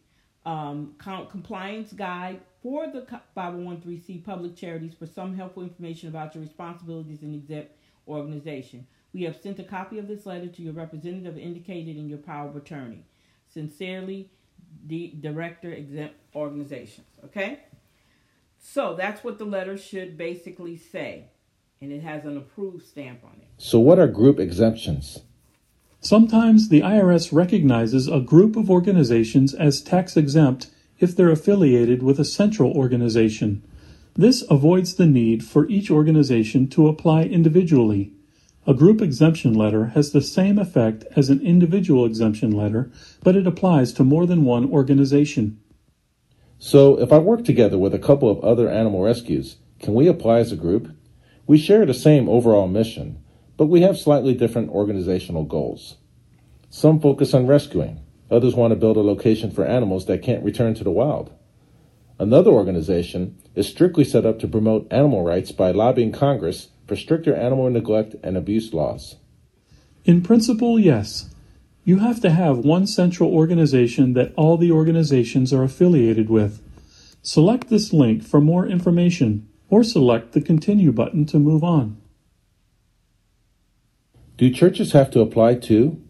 um, 0.44 0.94
compliance 0.98 1.92
guide 1.92 2.40
for 2.62 2.86
the 2.86 3.06
501c 3.36 4.24
public 4.24 4.56
charities 4.56 4.94
for 4.94 5.06
some 5.06 5.36
helpful 5.36 5.62
information 5.62 6.08
about 6.08 6.34
your 6.34 6.42
responsibilities 6.42 7.22
in 7.22 7.34
exempt 7.34 7.72
organization. 8.08 8.86
We 9.12 9.22
have 9.24 9.36
sent 9.40 9.58
a 9.58 9.64
copy 9.64 9.98
of 9.98 10.08
this 10.08 10.26
letter 10.26 10.46
to 10.46 10.62
your 10.62 10.72
representative 10.72 11.36
indicated 11.36 11.96
in 11.96 12.08
your 12.08 12.18
power 12.18 12.48
of 12.48 12.56
attorney. 12.56 13.04
Sincerely, 13.52 14.30
the 14.86 15.14
director 15.20 15.70
exempt 15.70 16.16
organizations. 16.34 17.06
Okay? 17.24 17.60
So 18.58 18.94
that's 18.94 19.22
what 19.22 19.38
the 19.38 19.44
letter 19.44 19.76
should 19.76 20.16
basically 20.16 20.76
say. 20.76 21.26
And 21.80 21.92
it 21.92 22.02
has 22.02 22.24
an 22.24 22.36
approved 22.36 22.86
stamp 22.86 23.24
on 23.24 23.32
it. 23.40 23.48
So, 23.58 23.80
what 23.80 23.98
are 23.98 24.06
group 24.06 24.38
exemptions? 24.38 25.18
Sometimes 26.04 26.68
the 26.68 26.80
IRS 26.80 27.32
recognizes 27.32 28.08
a 28.08 28.18
group 28.18 28.56
of 28.56 28.68
organizations 28.68 29.54
as 29.54 29.80
tax 29.80 30.16
exempt 30.16 30.68
if 30.98 31.14
they're 31.14 31.30
affiliated 31.30 32.02
with 32.02 32.18
a 32.18 32.24
central 32.24 32.72
organization. 32.72 33.62
This 34.14 34.42
avoids 34.50 34.96
the 34.96 35.06
need 35.06 35.44
for 35.44 35.68
each 35.68 35.92
organization 35.92 36.66
to 36.70 36.88
apply 36.88 37.22
individually. 37.22 38.10
A 38.66 38.74
group 38.74 39.00
exemption 39.00 39.54
letter 39.54 39.86
has 39.94 40.10
the 40.10 40.20
same 40.20 40.58
effect 40.58 41.04
as 41.14 41.30
an 41.30 41.40
individual 41.40 42.04
exemption 42.04 42.50
letter, 42.50 42.90
but 43.22 43.36
it 43.36 43.46
applies 43.46 43.92
to 43.92 44.02
more 44.02 44.26
than 44.26 44.44
one 44.44 44.68
organization. 44.72 45.60
So, 46.58 46.98
if 46.98 47.12
I 47.12 47.18
work 47.18 47.44
together 47.44 47.78
with 47.78 47.94
a 47.94 48.00
couple 48.00 48.28
of 48.28 48.40
other 48.40 48.68
animal 48.68 49.02
rescues, 49.02 49.58
can 49.78 49.94
we 49.94 50.08
apply 50.08 50.40
as 50.40 50.50
a 50.50 50.56
group? 50.56 50.90
We 51.46 51.58
share 51.58 51.86
the 51.86 51.94
same 51.94 52.28
overall 52.28 52.66
mission, 52.66 53.22
but 53.56 53.66
we 53.66 53.82
have 53.82 53.98
slightly 53.98 54.34
different 54.34 54.70
organizational 54.70 55.44
goals. 55.44 55.96
Some 56.70 57.00
focus 57.00 57.34
on 57.34 57.46
rescuing, 57.46 58.00
others 58.30 58.54
want 58.54 58.72
to 58.72 58.76
build 58.76 58.96
a 58.96 59.00
location 59.00 59.50
for 59.50 59.64
animals 59.64 60.06
that 60.06 60.22
can't 60.22 60.44
return 60.44 60.74
to 60.74 60.84
the 60.84 60.90
wild. 60.90 61.32
Another 62.18 62.50
organization 62.50 63.36
is 63.54 63.68
strictly 63.68 64.04
set 64.04 64.24
up 64.24 64.38
to 64.38 64.48
promote 64.48 64.86
animal 64.92 65.24
rights 65.24 65.52
by 65.52 65.70
lobbying 65.70 66.12
Congress 66.12 66.68
for 66.86 66.96
stricter 66.96 67.34
animal 67.34 67.70
neglect 67.70 68.14
and 68.22 68.36
abuse 68.36 68.72
laws? 68.74 69.16
In 70.04 70.22
principle, 70.22 70.78
yes. 70.78 71.30
You 71.84 71.98
have 71.98 72.20
to 72.20 72.30
have 72.30 72.58
one 72.58 72.86
central 72.86 73.32
organization 73.34 74.12
that 74.12 74.32
all 74.36 74.56
the 74.56 74.70
organizations 74.70 75.52
are 75.52 75.62
affiliated 75.62 76.28
with. 76.28 76.60
Select 77.22 77.70
this 77.70 77.92
link 77.92 78.22
for 78.22 78.40
more 78.40 78.66
information 78.66 79.48
or 79.68 79.82
select 79.82 80.32
the 80.32 80.40
Continue 80.40 80.92
button 80.92 81.24
to 81.26 81.38
move 81.38 81.64
on. 81.64 82.01
Do 84.42 84.50
churches 84.50 84.90
have 84.90 85.08
to 85.12 85.20
apply 85.20 85.54
too? 85.54 86.02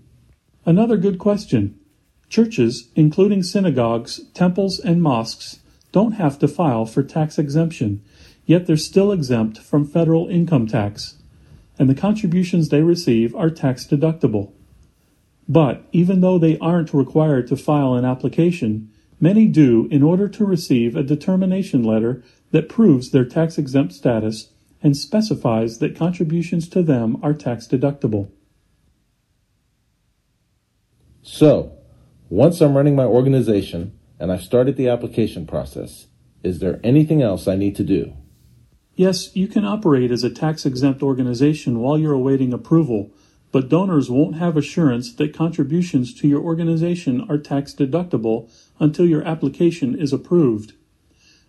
Another 0.65 0.97
good 0.97 1.19
question. 1.19 1.79
Churches, 2.31 2.89
including 2.97 3.43
synagogues, 3.43 4.23
temples, 4.33 4.81
and 4.81 5.03
mosques, 5.03 5.61
don't 5.93 6.13
have 6.13 6.39
to 6.39 6.49
file 6.49 6.87
for 6.87 7.03
tax 7.03 7.39
exemption, 7.39 8.03
yet 8.47 8.67
they're 8.67 8.79
still 8.79 9.13
exempt 9.13 9.59
from 9.59 9.85
federal 9.85 10.29
income 10.29 10.67
tax, 10.67 11.17
and 11.79 11.91
the 11.91 11.95
contributions 11.95 12.71
they 12.71 12.81
receive 12.81 13.37
are 13.37 13.51
tax 13.51 13.87
deductible. 13.87 14.53
But 15.47 15.85
even 15.93 16.23
though 16.23 16.39
they 16.39 16.57
aren't 16.57 16.95
required 16.95 17.49
to 17.49 17.57
file 17.59 17.93
an 17.93 18.07
application, 18.07 18.91
many 19.21 19.47
do 19.47 19.89
in 19.91 20.03
order 20.03 20.27
to 20.31 20.47
receive 20.47 20.97
a 20.97 21.03
determination 21.03 21.85
letter 21.85 22.23
that 22.51 22.71
proves 22.71 23.11
their 23.11 23.27
tax 23.27 23.59
exempt 23.59 23.93
status 23.93 24.52
and 24.83 24.97
specifies 24.97 25.79
that 25.79 25.97
contributions 25.97 26.69
to 26.69 26.83
them 26.83 27.19
are 27.23 27.33
tax 27.33 27.67
deductible. 27.67 28.31
So, 31.23 31.79
once 32.29 32.61
I'm 32.61 32.77
running 32.77 32.97
my 32.97 33.05
organization 33.05 33.97
and 34.19 34.33
I've 34.33 34.43
started 34.43 34.77
the 34.77 34.89
application 34.89 35.47
process, 35.47 36.09
is 36.43 36.59
there 36.59 36.81
anything 36.83 37.23
else 37.23 37.47
I 37.47 37.55
need 37.55 37.77
to 37.77 37.85
do? 37.85 38.15
Yes, 38.95 39.35
you 39.35 39.47
can 39.47 39.65
operate 39.65 40.11
as 40.11 40.25
a 40.25 40.31
tax 40.31 40.67
exempt 40.67 41.03
organization 41.03 41.79
while 41.79 41.99
you're 41.99 42.13
awaiting 42.13 42.53
approval, 42.53 43.13
but 43.53 43.69
donors 43.69 44.11
won't 44.11 44.37
have 44.37 44.57
assurance 44.57 45.15
that 45.15 45.35
contributions 45.35 46.13
to 46.15 46.29
your 46.29 46.43
organization 46.43 47.25
are 47.29 47.39
tax 47.39 47.73
deductible 47.73 48.51
until 48.81 49.07
your 49.07 49.23
application 49.23 49.99
is 49.99 50.13
approved. 50.13 50.75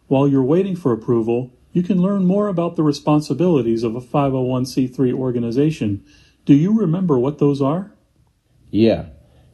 While 0.08 0.28
you're 0.28 0.44
waiting 0.44 0.76
for 0.76 0.94
approval, 0.94 1.52
you 1.74 1.84
can 1.84 2.02
learn 2.02 2.26
more 2.26 2.48
about 2.48 2.76
the 2.76 2.84
responsibilities 2.84 3.84
of 3.84 3.96
a 3.96 4.02
501c3 4.02 5.12
organization. 5.14 6.06
Do 6.46 6.54
you 6.54 6.72
remember 6.80 7.18
what 7.20 7.40
those 7.40 7.62
are? 7.62 7.92
Yeah, 8.70 9.08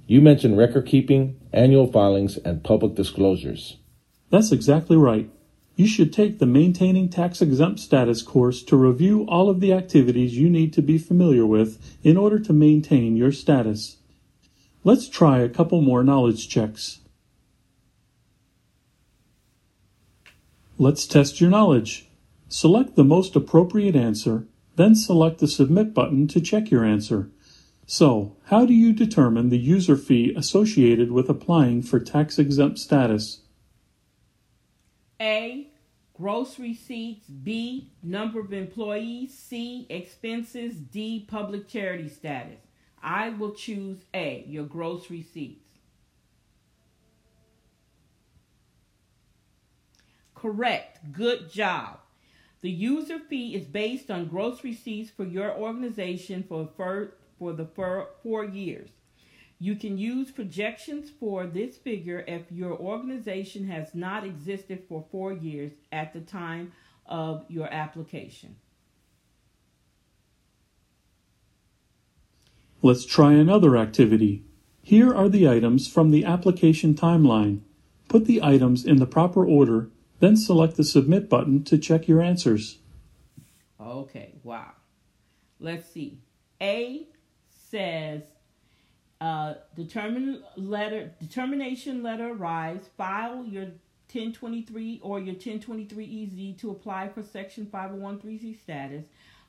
you 0.05 0.21
mentioned 0.21 0.57
record 0.57 0.85
keeping, 0.85 1.39
annual 1.53 1.91
filings, 1.91 2.37
and 2.37 2.63
public 2.63 2.95
disclosures. 2.95 3.77
That's 4.29 4.51
exactly 4.51 4.97
right. 4.97 5.29
You 5.75 5.87
should 5.87 6.11
take 6.11 6.39
the 6.39 6.45
Maintaining 6.45 7.07
Tax 7.07 7.41
Exempt 7.41 7.79
Status 7.79 8.21
course 8.21 8.63
to 8.63 8.75
review 8.75 9.25
all 9.29 9.49
of 9.49 9.61
the 9.61 9.71
activities 9.71 10.37
you 10.37 10.49
need 10.49 10.73
to 10.73 10.81
be 10.81 10.97
familiar 10.97 11.45
with 11.45 11.97
in 12.03 12.17
order 12.17 12.37
to 12.37 12.51
maintain 12.51 13.15
your 13.15 13.31
status. 13.31 13.95
Let's 14.83 15.07
try 15.07 15.39
a 15.39 15.47
couple 15.47 15.81
more 15.81 16.03
knowledge 16.03 16.49
checks. 16.49 16.99
Let's 20.77 21.07
test 21.07 21.39
your 21.39 21.49
knowledge. 21.49 22.08
Select 22.51 22.95
the 22.95 23.03
most 23.03 23.35
appropriate 23.35 23.95
answer, 23.95 24.47
then 24.75 24.95
select 24.95 25.37
the 25.37 25.47
Submit 25.47 25.93
button 25.93 26.27
to 26.29 26.41
check 26.41 26.71
your 26.71 26.83
answer. 26.83 27.29
So, 27.85 28.37
how 28.45 28.65
do 28.65 28.73
you 28.73 28.91
determine 28.91 29.49
the 29.49 29.57
user 29.59 29.95
fee 29.95 30.33
associated 30.35 31.11
with 31.11 31.29
applying 31.29 31.83
for 31.83 31.99
tax 31.99 32.39
exempt 32.39 32.79
status? 32.79 33.41
A. 35.21 35.67
Gross 36.15 36.57
receipts. 36.57 37.27
B. 37.27 37.91
Number 38.01 38.39
of 38.39 38.51
employees. 38.51 39.37
C. 39.37 39.85
Expenses. 39.87 40.75
D. 40.75 41.25
Public 41.29 41.67
charity 41.67 42.09
status. 42.09 42.59
I 43.01 43.29
will 43.29 43.51
choose 43.51 44.03
A. 44.13 44.43
Your 44.47 44.65
gross 44.65 45.11
receipts. 45.11 45.67
Correct. 50.33 51.11
Good 51.11 51.51
job. 51.51 51.99
The 52.61 52.69
user 52.69 53.19
fee 53.19 53.55
is 53.55 53.65
based 53.65 54.11
on 54.11 54.27
gross 54.27 54.63
receipts 54.63 55.09
for 55.09 55.23
your 55.23 55.55
organization 55.55 56.43
for, 56.47 56.69
for, 56.75 57.13
for 57.37 57.53
the 57.53 57.65
for 57.65 58.09
four 58.21 58.43
years. 58.43 58.89
You 59.59 59.75
can 59.75 59.97
use 59.97 60.31
projections 60.31 61.09
for 61.09 61.45
this 61.45 61.77
figure 61.77 62.23
if 62.27 62.51
your 62.51 62.77
organization 62.77 63.67
has 63.67 63.93
not 63.93 64.25
existed 64.25 64.83
for 64.87 65.05
four 65.11 65.33
years 65.33 65.71
at 65.91 66.13
the 66.13 66.21
time 66.21 66.71
of 67.05 67.45
your 67.49 67.71
application. 67.73 68.55
Let's 72.81 73.05
try 73.05 73.33
another 73.33 73.75
activity. 73.75 74.43
Here 74.81 75.13
are 75.13 75.27
the 75.27 75.49
items 75.49 75.87
from 75.87 76.11
the 76.11 76.23
application 76.23 76.93
timeline. 76.93 77.59
Put 78.07 78.25
the 78.25 78.41
items 78.41 78.85
in 78.85 78.97
the 78.97 79.05
proper 79.05 79.45
order 79.45 79.89
then 80.19 80.35
select 80.35 80.75
the 80.75 80.83
Submit 80.83 81.29
button 81.29 81.63
to 81.65 81.77
check 81.77 82.07
your 82.07 82.21
answers. 82.21 82.79
Okay, 83.79 84.33
wow. 84.43 84.71
Let's 85.59 85.89
see. 85.89 86.19
A 86.61 87.07
says 87.69 88.23
uh, 89.21 89.55
determine 89.75 90.43
letter 90.55 91.11
determination 91.19 92.03
letter 92.03 92.31
arrives. 92.31 92.89
File 92.97 93.45
your 93.45 93.65
1023 94.11 94.99
or 95.03 95.19
your 95.19 95.33
1023 95.33 96.23
EZ 96.23 96.61
to 96.61 96.71
apply 96.71 97.09
for 97.09 97.21
Section 97.21 97.65
5013Z 97.65 98.59
status. 98.61 99.05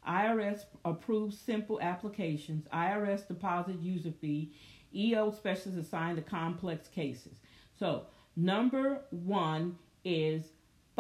IRS 0.06 0.60
approves 0.84 1.38
simple 1.38 1.80
applications. 1.80 2.66
IRS 2.72 3.26
deposit 3.26 3.78
user 3.80 4.12
fee. 4.20 4.52
EO 4.94 5.30
specialists 5.30 5.86
assigned 5.86 6.16
to 6.16 6.22
complex 6.22 6.88
cases. 6.88 7.38
So 7.78 8.06
number 8.34 9.02
one 9.10 9.78
is 10.04 10.42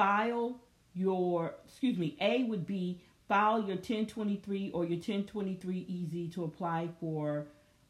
file 0.00 0.58
your, 0.94 1.54
excuse 1.66 1.98
me, 1.98 2.16
A 2.22 2.44
would 2.44 2.66
be 2.66 3.02
file 3.28 3.58
your 3.60 3.76
1023 3.76 4.70
or 4.70 4.84
your 4.84 4.96
1023 4.96 6.26
EZ 6.26 6.34
to 6.34 6.44
apply 6.44 6.88
for 6.98 7.46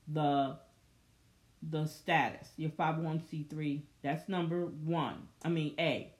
the 0.08 0.56
the 1.62 1.86
status, 1.86 2.48
your 2.56 2.70
501c3. 2.70 3.82
That's 4.02 4.28
number 4.28 4.64
one. 4.64 5.28
I 5.44 5.50
mean, 5.50 5.74
A. 5.78 6.12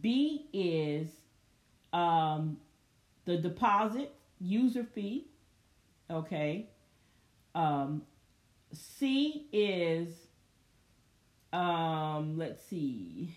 B 0.00 0.46
is 0.52 1.08
um, 1.92 2.58
the 3.24 3.38
deposit 3.38 4.12
user 4.40 4.84
fee. 4.84 5.28
Okay. 6.10 6.68
Um, 7.54 8.02
C 8.72 9.46
is, 9.52 10.08
um, 11.52 12.36
let's 12.36 12.62
see. 12.66 13.36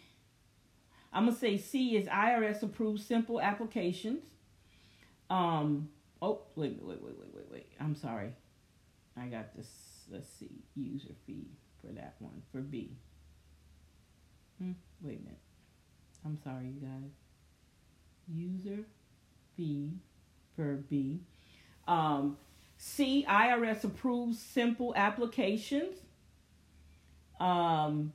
I'm 1.17 1.25
gonna 1.25 1.35
say 1.35 1.57
C 1.57 1.97
is 1.97 2.07
IRS 2.07 2.61
approved 2.61 3.01
simple 3.01 3.41
applications. 3.41 4.23
Um. 5.31 5.89
Oh, 6.21 6.41
wait, 6.55 6.77
wait, 6.79 7.01
wait, 7.01 7.17
wait, 7.17 7.33
wait, 7.33 7.45
wait. 7.51 7.67
I'm 7.79 7.95
sorry. 7.95 8.33
I 9.19 9.25
got 9.25 9.55
this. 9.55 9.67
Let's 10.11 10.29
see. 10.29 10.61
User 10.75 11.15
fee 11.25 11.47
for 11.81 11.87
that 11.87 12.17
one 12.19 12.43
for 12.51 12.61
B. 12.61 12.97
Hmm, 14.59 14.73
wait 15.01 15.17
a 15.17 15.23
minute. 15.23 15.39
I'm 16.23 16.37
sorry, 16.43 16.67
you 16.67 16.81
guys. 16.81 17.09
User 18.27 18.83
fee 19.55 19.93
for 20.55 20.75
B. 20.87 21.21
Um, 21.87 22.37
C, 22.77 23.25
IRS 23.27 23.83
approved 23.83 24.35
simple 24.35 24.93
applications. 24.95 25.95
Um, 27.39 28.13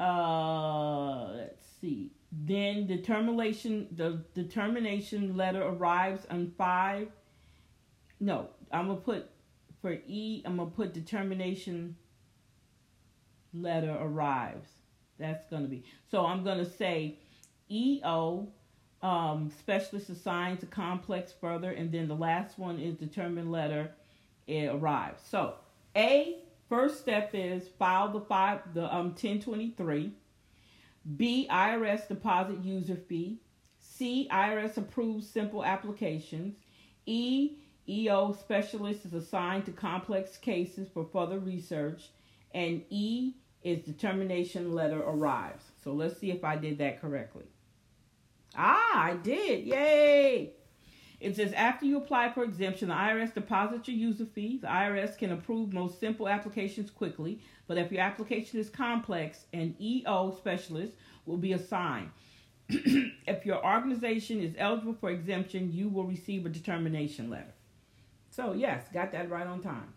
uh, 0.00 1.32
let's 1.32 1.66
see. 1.80 2.12
Then 2.30 2.86
determination 2.86 3.88
the 3.92 4.22
determination 4.34 5.36
letter 5.36 5.62
arrives 5.62 6.26
on 6.30 6.52
five. 6.58 7.08
No, 8.20 8.48
I'm 8.70 8.88
gonna 8.88 9.00
put 9.00 9.30
for 9.80 9.92
E. 10.06 10.42
I'm 10.44 10.56
gonna 10.56 10.70
put 10.70 10.92
determination 10.92 11.96
letter 13.54 13.96
arrives. 13.98 14.68
That's 15.18 15.46
gonna 15.50 15.68
be 15.68 15.84
so. 16.10 16.26
I'm 16.26 16.44
gonna 16.44 16.68
say 16.68 17.18
EO 17.70 18.48
um, 19.02 19.50
specialist 19.58 20.10
assigned 20.10 20.60
to 20.60 20.66
complex 20.66 21.32
further, 21.40 21.70
and 21.70 21.90
then 21.90 22.08
the 22.08 22.16
last 22.16 22.58
one 22.58 22.78
is 22.78 22.94
determined 22.94 23.50
letter 23.50 23.90
it 24.46 24.66
arrives. 24.66 25.22
So 25.30 25.54
A 25.96 26.38
First 26.68 27.00
step 27.00 27.30
is 27.32 27.68
file 27.78 28.12
the 28.12 28.20
five 28.20 28.74
the 28.74 28.84
um 28.94 29.08
1023. 29.08 30.12
B 31.16 31.48
IRS 31.50 32.08
deposit 32.08 32.62
user 32.62 32.96
fee. 32.96 33.38
C 33.78 34.28
IRS 34.30 34.76
approves 34.76 35.28
simple 35.28 35.64
applications. 35.64 36.56
E 37.06 37.56
EO 37.88 38.32
specialist 38.38 39.06
is 39.06 39.14
assigned 39.14 39.64
to 39.64 39.72
complex 39.72 40.36
cases 40.36 40.88
for 40.92 41.06
further 41.10 41.38
research. 41.38 42.10
And 42.52 42.82
E 42.90 43.34
is 43.62 43.84
determination 43.84 44.74
letter 44.74 45.00
arrives. 45.00 45.64
So 45.82 45.92
let's 45.92 46.18
see 46.18 46.30
if 46.30 46.44
I 46.44 46.56
did 46.56 46.78
that 46.78 47.00
correctly. 47.00 47.44
Ah, 48.54 49.04
I 49.04 49.14
did. 49.14 49.64
Yay! 49.64 50.52
It 51.20 51.34
says 51.34 51.52
after 51.52 51.84
you 51.84 51.96
apply 51.96 52.30
for 52.30 52.44
exemption, 52.44 52.88
the 52.88 52.94
IRS 52.94 53.34
deposits 53.34 53.88
your 53.88 53.96
user 53.96 54.24
fee. 54.24 54.58
The 54.62 54.68
IRS 54.68 55.18
can 55.18 55.32
approve 55.32 55.72
most 55.72 55.98
simple 55.98 56.28
applications 56.28 56.90
quickly, 56.90 57.40
but 57.66 57.76
if 57.76 57.90
your 57.90 58.02
application 58.02 58.60
is 58.60 58.70
complex, 58.70 59.46
an 59.52 59.74
EO 59.80 60.34
specialist 60.36 60.92
will 61.26 61.36
be 61.36 61.52
assigned. 61.52 62.10
if 62.68 63.44
your 63.44 63.64
organization 63.64 64.40
is 64.40 64.54
eligible 64.58 64.94
for 64.94 65.10
exemption, 65.10 65.72
you 65.72 65.88
will 65.88 66.04
receive 66.04 66.46
a 66.46 66.50
determination 66.50 67.30
letter. 67.30 67.54
So, 68.30 68.52
yes, 68.52 68.84
got 68.92 69.10
that 69.12 69.30
right 69.30 69.46
on 69.46 69.60
time. 69.60 69.94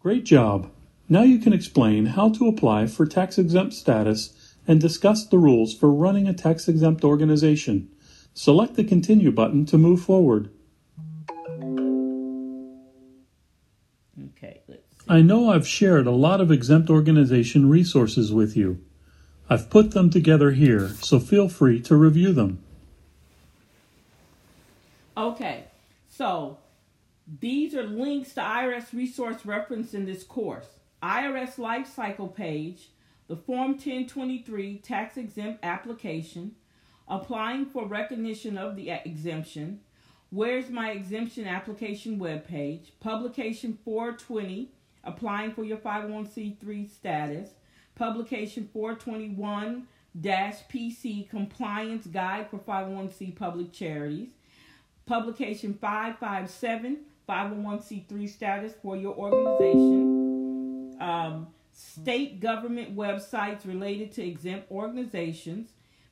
Great 0.00 0.24
job. 0.24 0.70
Now 1.08 1.22
you 1.22 1.38
can 1.38 1.52
explain 1.52 2.06
how 2.06 2.30
to 2.30 2.46
apply 2.48 2.86
for 2.86 3.04
tax 3.04 3.36
exempt 3.36 3.74
status 3.74 4.54
and 4.66 4.80
discuss 4.80 5.26
the 5.26 5.38
rules 5.38 5.74
for 5.74 5.92
running 5.92 6.28
a 6.28 6.32
tax 6.32 6.68
exempt 6.68 7.04
organization. 7.04 7.90
Select 8.34 8.74
the 8.74 8.84
Continue 8.84 9.30
button 9.30 9.66
to 9.66 9.78
move 9.78 10.00
forward. 10.02 10.50
Okay, 14.36 14.60
let's 14.68 14.82
see. 14.98 15.04
I 15.08 15.20
know 15.20 15.50
I've 15.50 15.66
shared 15.66 16.06
a 16.06 16.12
lot 16.12 16.40
of 16.40 16.50
exempt 16.50 16.90
organization 16.90 17.68
resources 17.68 18.32
with 18.32 18.56
you. 18.56 18.82
I've 19.48 19.68
put 19.68 19.90
them 19.90 20.10
together 20.10 20.52
here, 20.52 20.90
so 21.00 21.18
feel 21.18 21.48
free 21.48 21.80
to 21.82 21.96
review 21.96 22.32
them. 22.32 22.62
Okay, 25.16 25.64
so 26.08 26.58
these 27.40 27.74
are 27.74 27.82
links 27.82 28.32
to 28.34 28.40
IRS 28.40 28.92
resource 28.92 29.44
reference 29.44 29.92
in 29.92 30.06
this 30.06 30.22
course. 30.22 30.68
IRS 31.02 31.58
Life 31.58 31.92
Cycle 31.92 32.28
page, 32.28 32.90
the 33.26 33.36
Form 33.36 33.72
1023 33.72 34.78
tax 34.78 35.16
exempt 35.16 35.64
application, 35.64 36.54
applying 37.10 37.66
for 37.66 37.86
recognition 37.86 38.56
of 38.56 38.76
the 38.76 38.88
exemption, 38.90 39.80
where's 40.30 40.70
my 40.70 40.92
exemption 40.92 41.46
application 41.46 42.18
webpage, 42.20 42.92
publication 43.00 43.76
420, 43.84 44.70
applying 45.02 45.52
for 45.52 45.64
your 45.64 45.78
501c3 45.78 46.88
status, 46.88 47.50
publication 47.96 48.68
421 48.72 49.88
PC 50.16 51.28
compliance 51.28 52.06
guide 52.06 52.48
for 52.48 52.58
501c 52.58 53.34
public 53.36 53.72
charities, 53.72 54.28
publication 55.04 55.74
557 55.74 56.98
501c3 57.28 58.28
status 58.28 58.72
for 58.82 58.96
your 58.96 59.14
organization, 59.14 60.96
um, 61.00 61.46
state 61.72 62.40
government 62.40 62.96
websites 62.96 63.64
related 63.66 64.10
to 64.12 64.26
exempt 64.26 64.70
organizations, 64.70 65.70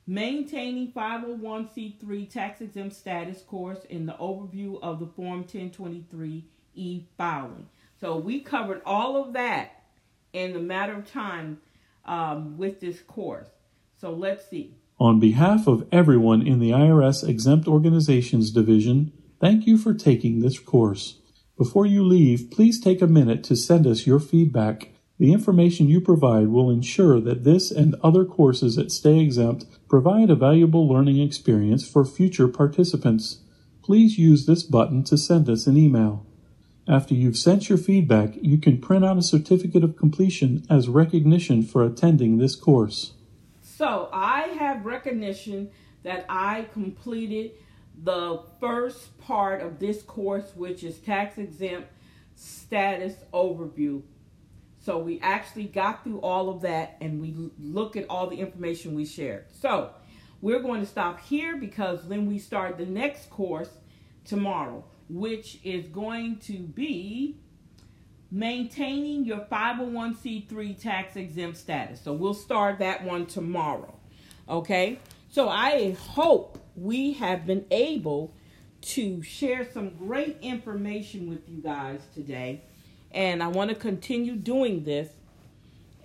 maintaining 0.09 0.91
501c3 0.91 2.27
tax 2.27 2.61
exempt 2.61 2.95
status 2.95 3.43
course 3.43 3.85
in 3.91 4.07
the 4.07 4.13
overview 4.13 4.81
of 4.81 4.99
the 4.99 5.05
Form 5.05 5.41
1023 5.41 6.43
e 6.73 7.03
filing. 7.15 7.67
So 8.01 8.17
we 8.17 8.39
covered 8.39 8.81
all 8.87 9.23
of 9.23 9.33
that 9.33 9.83
in 10.33 10.53
the 10.53 10.59
matter 10.59 10.93
of 10.93 11.11
time 11.11 11.59
um, 12.05 12.57
with 12.57 12.79
this 12.79 13.01
course. 13.01 13.49
So 14.01 14.11
let's 14.11 14.49
see. 14.49 14.73
On 14.99 15.19
behalf 15.19 15.67
of 15.67 15.87
everyone 15.91 16.45
in 16.45 16.59
the 16.59 16.71
IRS 16.71 17.27
Exempt 17.27 17.67
Organizations 17.67 18.49
Division, 18.49 19.13
thank 19.39 19.67
you 19.67 19.77
for 19.77 19.93
taking 19.93 20.39
this 20.39 20.57
course. 20.57 21.19
Before 21.55 21.85
you 21.85 22.03
leave, 22.03 22.49
please 22.49 22.81
take 22.81 23.03
a 23.03 23.07
minute 23.07 23.43
to 23.43 23.55
send 23.55 23.85
us 23.85 24.07
your 24.07 24.19
feedback. 24.19 24.89
The 25.19 25.33
information 25.33 25.89
you 25.89 25.99
provide 25.99 26.47
will 26.47 26.69
ensure 26.69 27.19
that 27.19 27.43
this 27.43 27.71
and 27.71 27.95
other 28.01 28.23
courses 28.23 28.77
at 28.77 28.89
Stay 28.89 29.19
Exempt 29.19 29.65
provide 29.89 30.29
a 30.29 30.35
valuable 30.35 30.87
learning 30.87 31.19
experience 31.19 31.85
for 31.85 32.05
future 32.05 32.47
participants. 32.47 33.41
Please 33.83 34.17
use 34.17 34.45
this 34.45 34.63
button 34.63 35.03
to 35.03 35.17
send 35.17 35.49
us 35.49 35.67
an 35.67 35.75
email. 35.75 36.25
After 36.87 37.13
you've 37.13 37.37
sent 37.37 37.67
your 37.67 37.77
feedback, 37.77 38.35
you 38.41 38.57
can 38.57 38.79
print 38.79 39.03
out 39.03 39.17
a 39.17 39.21
certificate 39.21 39.83
of 39.83 39.97
completion 39.97 40.65
as 40.69 40.87
recognition 40.87 41.63
for 41.63 41.83
attending 41.83 42.37
this 42.37 42.55
course. 42.55 43.13
So 43.61 44.09
I 44.13 44.43
have 44.57 44.85
recognition 44.85 45.69
that 46.03 46.25
I 46.29 46.67
completed 46.71 47.51
the 48.01 48.41
first 48.61 49.17
part 49.17 49.61
of 49.61 49.79
this 49.79 50.01
course, 50.01 50.53
which 50.55 50.81
is 50.81 50.97
tax 50.99 51.37
exempt 51.37 51.89
status 52.35 53.15
overview. 53.33 54.01
So 54.79 54.97
we 54.97 55.19
actually 55.19 55.65
got 55.65 56.03
through 56.03 56.19
all 56.21 56.49
of 56.49 56.61
that 56.61 56.97
and 57.01 57.21
we 57.21 57.35
look 57.59 57.97
at 57.97 58.05
all 58.09 58.27
the 58.27 58.37
information 58.37 58.95
we 58.95 59.05
shared. 59.05 59.45
So 59.51 59.91
we're 60.41 60.61
going 60.61 60.79
to 60.81 60.87
stop 60.87 61.19
here 61.19 61.57
because 61.57 62.07
then 62.07 62.25
we 62.25 62.39
start 62.39 62.77
the 62.77 62.85
next 62.85 63.29
course 63.29 63.69
tomorrow, 64.23 64.85
which 65.09 65.59
is 65.63 65.87
going 65.87 66.37
to 66.37 66.59
be 66.59 67.37
maintaining 68.31 69.25
your 69.25 69.39
501c3 69.51 70.79
tax 70.79 71.15
exempt 71.15 71.57
status. 71.57 71.99
So 72.01 72.13
we'll 72.13 72.33
start 72.33 72.79
that 72.79 73.03
one 73.03 73.25
tomorrow. 73.25 73.93
Okay? 74.47 74.99
So 75.29 75.49
I 75.49 75.91
hope 75.91 76.57
we 76.75 77.13
have 77.13 77.45
been 77.45 77.65
able 77.69 78.33
to 78.81 79.21
share 79.21 79.67
some 79.71 79.89
great 79.97 80.37
information 80.41 81.29
with 81.29 81.49
you 81.49 81.61
guys 81.61 81.99
today. 82.13 82.61
And 83.11 83.41
I 83.41 83.47
want 83.47 83.69
to 83.69 83.75
continue 83.75 84.35
doing 84.35 84.83
this 84.83 85.09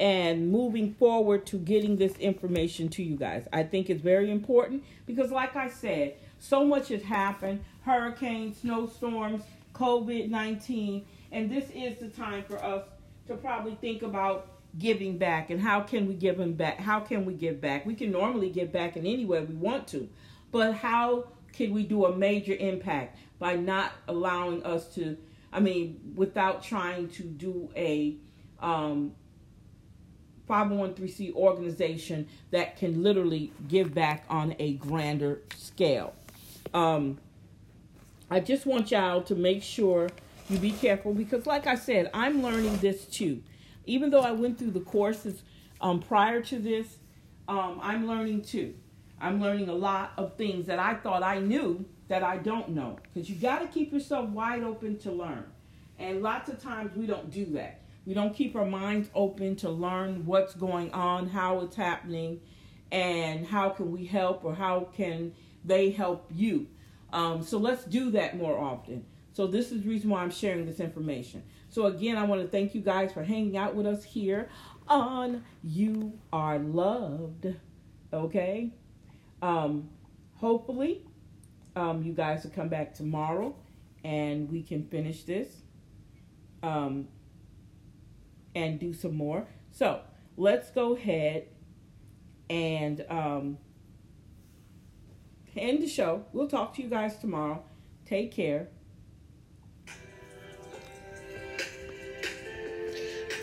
and 0.00 0.50
moving 0.50 0.94
forward 0.94 1.46
to 1.46 1.58
getting 1.58 1.96
this 1.96 2.16
information 2.16 2.88
to 2.88 3.02
you 3.02 3.16
guys. 3.16 3.46
I 3.52 3.62
think 3.62 3.90
it's 3.90 4.02
very 4.02 4.30
important 4.30 4.82
because, 5.06 5.30
like 5.30 5.54
I 5.54 5.68
said, 5.68 6.14
so 6.40 6.64
much 6.64 6.88
has 6.88 7.02
happened 7.02 7.64
hurricanes, 7.82 8.58
snowstorms, 8.58 9.42
COVID 9.74 10.30
19 10.30 11.04
and 11.32 11.50
this 11.50 11.68
is 11.74 11.98
the 11.98 12.08
time 12.08 12.44
for 12.44 12.62
us 12.64 12.84
to 13.26 13.34
probably 13.36 13.74
think 13.80 14.02
about 14.02 14.46
giving 14.78 15.18
back 15.18 15.50
and 15.50 15.60
how 15.60 15.80
can 15.80 16.06
we 16.06 16.14
give 16.14 16.38
them 16.38 16.52
back? 16.52 16.78
How 16.78 17.00
can 17.00 17.24
we 17.24 17.34
give 17.34 17.60
back? 17.60 17.84
We 17.84 17.94
can 17.94 18.12
normally 18.12 18.50
give 18.50 18.72
back 18.72 18.96
in 18.96 19.04
any 19.04 19.24
way 19.24 19.42
we 19.42 19.54
want 19.54 19.88
to, 19.88 20.08
but 20.52 20.74
how 20.74 21.26
can 21.52 21.72
we 21.72 21.82
do 21.82 22.04
a 22.06 22.16
major 22.16 22.54
impact 22.54 23.18
by 23.38 23.56
not 23.56 23.92
allowing 24.06 24.62
us 24.64 24.94
to, 24.94 25.16
I 25.54 25.60
mean, 25.60 26.14
without 26.16 26.64
trying 26.64 27.08
to 27.10 27.22
do 27.22 27.70
a 27.76 28.16
um, 28.58 29.12
501c 30.50 31.32
organization 31.34 32.26
that 32.50 32.76
can 32.76 33.04
literally 33.04 33.52
give 33.68 33.94
back 33.94 34.24
on 34.28 34.56
a 34.58 34.74
grander 34.74 35.40
scale. 35.56 36.12
Um, 36.74 37.18
I 38.28 38.40
just 38.40 38.66
want 38.66 38.90
y'all 38.90 39.22
to 39.22 39.36
make 39.36 39.62
sure 39.62 40.10
you 40.50 40.58
be 40.58 40.72
careful 40.72 41.14
because, 41.14 41.46
like 41.46 41.68
I 41.68 41.76
said, 41.76 42.10
I'm 42.12 42.42
learning 42.42 42.76
this 42.78 43.04
too. 43.06 43.40
Even 43.86 44.10
though 44.10 44.22
I 44.22 44.32
went 44.32 44.58
through 44.58 44.72
the 44.72 44.80
courses 44.80 45.42
um, 45.80 46.00
prior 46.00 46.42
to 46.42 46.58
this, 46.58 46.96
um, 47.46 47.78
I'm 47.80 48.08
learning 48.08 48.42
too. 48.42 48.74
I'm 49.20 49.40
learning 49.40 49.68
a 49.68 49.74
lot 49.74 50.14
of 50.16 50.36
things 50.36 50.66
that 50.66 50.80
I 50.80 50.94
thought 50.94 51.22
I 51.22 51.38
knew 51.38 51.84
that 52.08 52.22
I 52.22 52.38
don't 52.38 52.70
know 52.70 52.98
because 53.02 53.28
you 53.28 53.36
got 53.36 53.60
to 53.60 53.66
keep 53.66 53.92
yourself 53.92 54.28
wide 54.30 54.62
open 54.62 54.98
to 54.98 55.12
learn. 55.12 55.44
And 55.98 56.22
lots 56.22 56.50
of 56.50 56.62
times 56.62 56.96
we 56.96 57.06
don't 57.06 57.30
do 57.30 57.46
that. 57.52 57.80
We 58.06 58.14
don't 58.14 58.34
keep 58.34 58.54
our 58.56 58.66
minds 58.66 59.08
open 59.14 59.56
to 59.56 59.70
learn 59.70 60.26
what's 60.26 60.54
going 60.54 60.92
on, 60.92 61.28
how 61.28 61.60
it's 61.60 61.76
happening, 61.76 62.40
and 62.92 63.46
how 63.46 63.70
can 63.70 63.90
we 63.90 64.04
help 64.04 64.44
or 64.44 64.54
how 64.54 64.88
can 64.94 65.32
they 65.64 65.90
help 65.90 66.30
you. 66.34 66.66
Um, 67.12 67.42
so 67.42 67.58
let's 67.58 67.84
do 67.84 68.10
that 68.10 68.36
more 68.36 68.58
often. 68.58 69.06
So 69.32 69.46
this 69.46 69.72
is 69.72 69.82
the 69.82 69.88
reason 69.88 70.10
why 70.10 70.22
I'm 70.22 70.30
sharing 70.30 70.66
this 70.66 70.80
information. 70.80 71.42
So 71.70 71.86
again, 71.86 72.16
I 72.16 72.24
want 72.24 72.42
to 72.42 72.48
thank 72.48 72.74
you 72.74 72.80
guys 72.80 73.12
for 73.12 73.24
hanging 73.24 73.56
out 73.56 73.74
with 73.74 73.86
us 73.86 74.04
here 74.04 74.48
on 74.86 75.44
You 75.62 76.18
Are 76.32 76.58
Loved. 76.58 77.46
Okay? 78.12 78.70
Um, 79.42 79.88
hopefully, 80.34 81.02
um, 81.76 82.02
you 82.02 82.12
guys 82.12 82.42
to 82.42 82.48
come 82.48 82.68
back 82.68 82.94
tomorrow 82.94 83.54
and 84.04 84.50
we 84.50 84.62
can 84.62 84.86
finish 84.86 85.24
this 85.24 85.62
um, 86.62 87.08
and 88.54 88.78
do 88.78 88.92
some 88.92 89.16
more. 89.16 89.46
So 89.70 90.00
let's 90.36 90.70
go 90.70 90.94
ahead 90.94 91.48
and 92.48 93.04
um, 93.08 93.58
end 95.56 95.82
the 95.82 95.88
show. 95.88 96.24
We'll 96.32 96.48
talk 96.48 96.74
to 96.74 96.82
you 96.82 96.88
guys 96.88 97.16
tomorrow. 97.18 97.64
Take 98.06 98.32
care. 98.32 98.68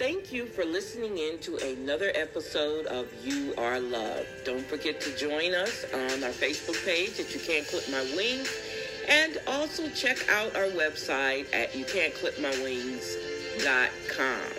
Thank 0.02 0.34
you 0.34 0.47
for 0.47 0.66
listening 0.66 1.20
in 1.20 1.38
to 1.41 1.58
another 1.58 2.12
episode 2.16 2.88
of 2.88 3.08
You 3.24 3.54
Are 3.56 3.80
Loved. 3.80 4.26
Don't 4.43 4.66
forget 4.66 4.99
to 5.02 5.16
join 5.16 5.54
us 5.54 5.86
on 5.93 6.24
our 6.24 6.32
Facebook 6.32 6.84
page 6.84 7.20
at 7.20 7.32
You 7.32 7.39
Can't 7.39 7.68
Clip 7.68 7.88
My 7.91 8.02
Wings. 8.16 8.52
And 9.08 9.38
also 9.45 9.88
check 9.89 10.28
out 10.28 10.56
our 10.56 10.70
website 10.70 11.45
at 11.54 11.74
youcan'tclipmywings.com. 11.74 14.54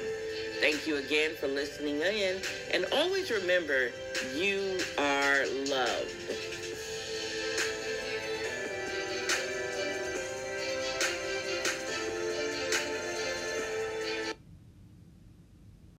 Thank 0.61 0.87
you 0.87 0.99
again 0.99 1.35
for 1.35 1.49
listening 1.49 2.03
in. 2.03 2.41
And 2.73 2.85
always 2.93 3.33
remember, 3.33 3.91
you 4.37 4.79
are 4.97 5.45
loved. 5.67 6.62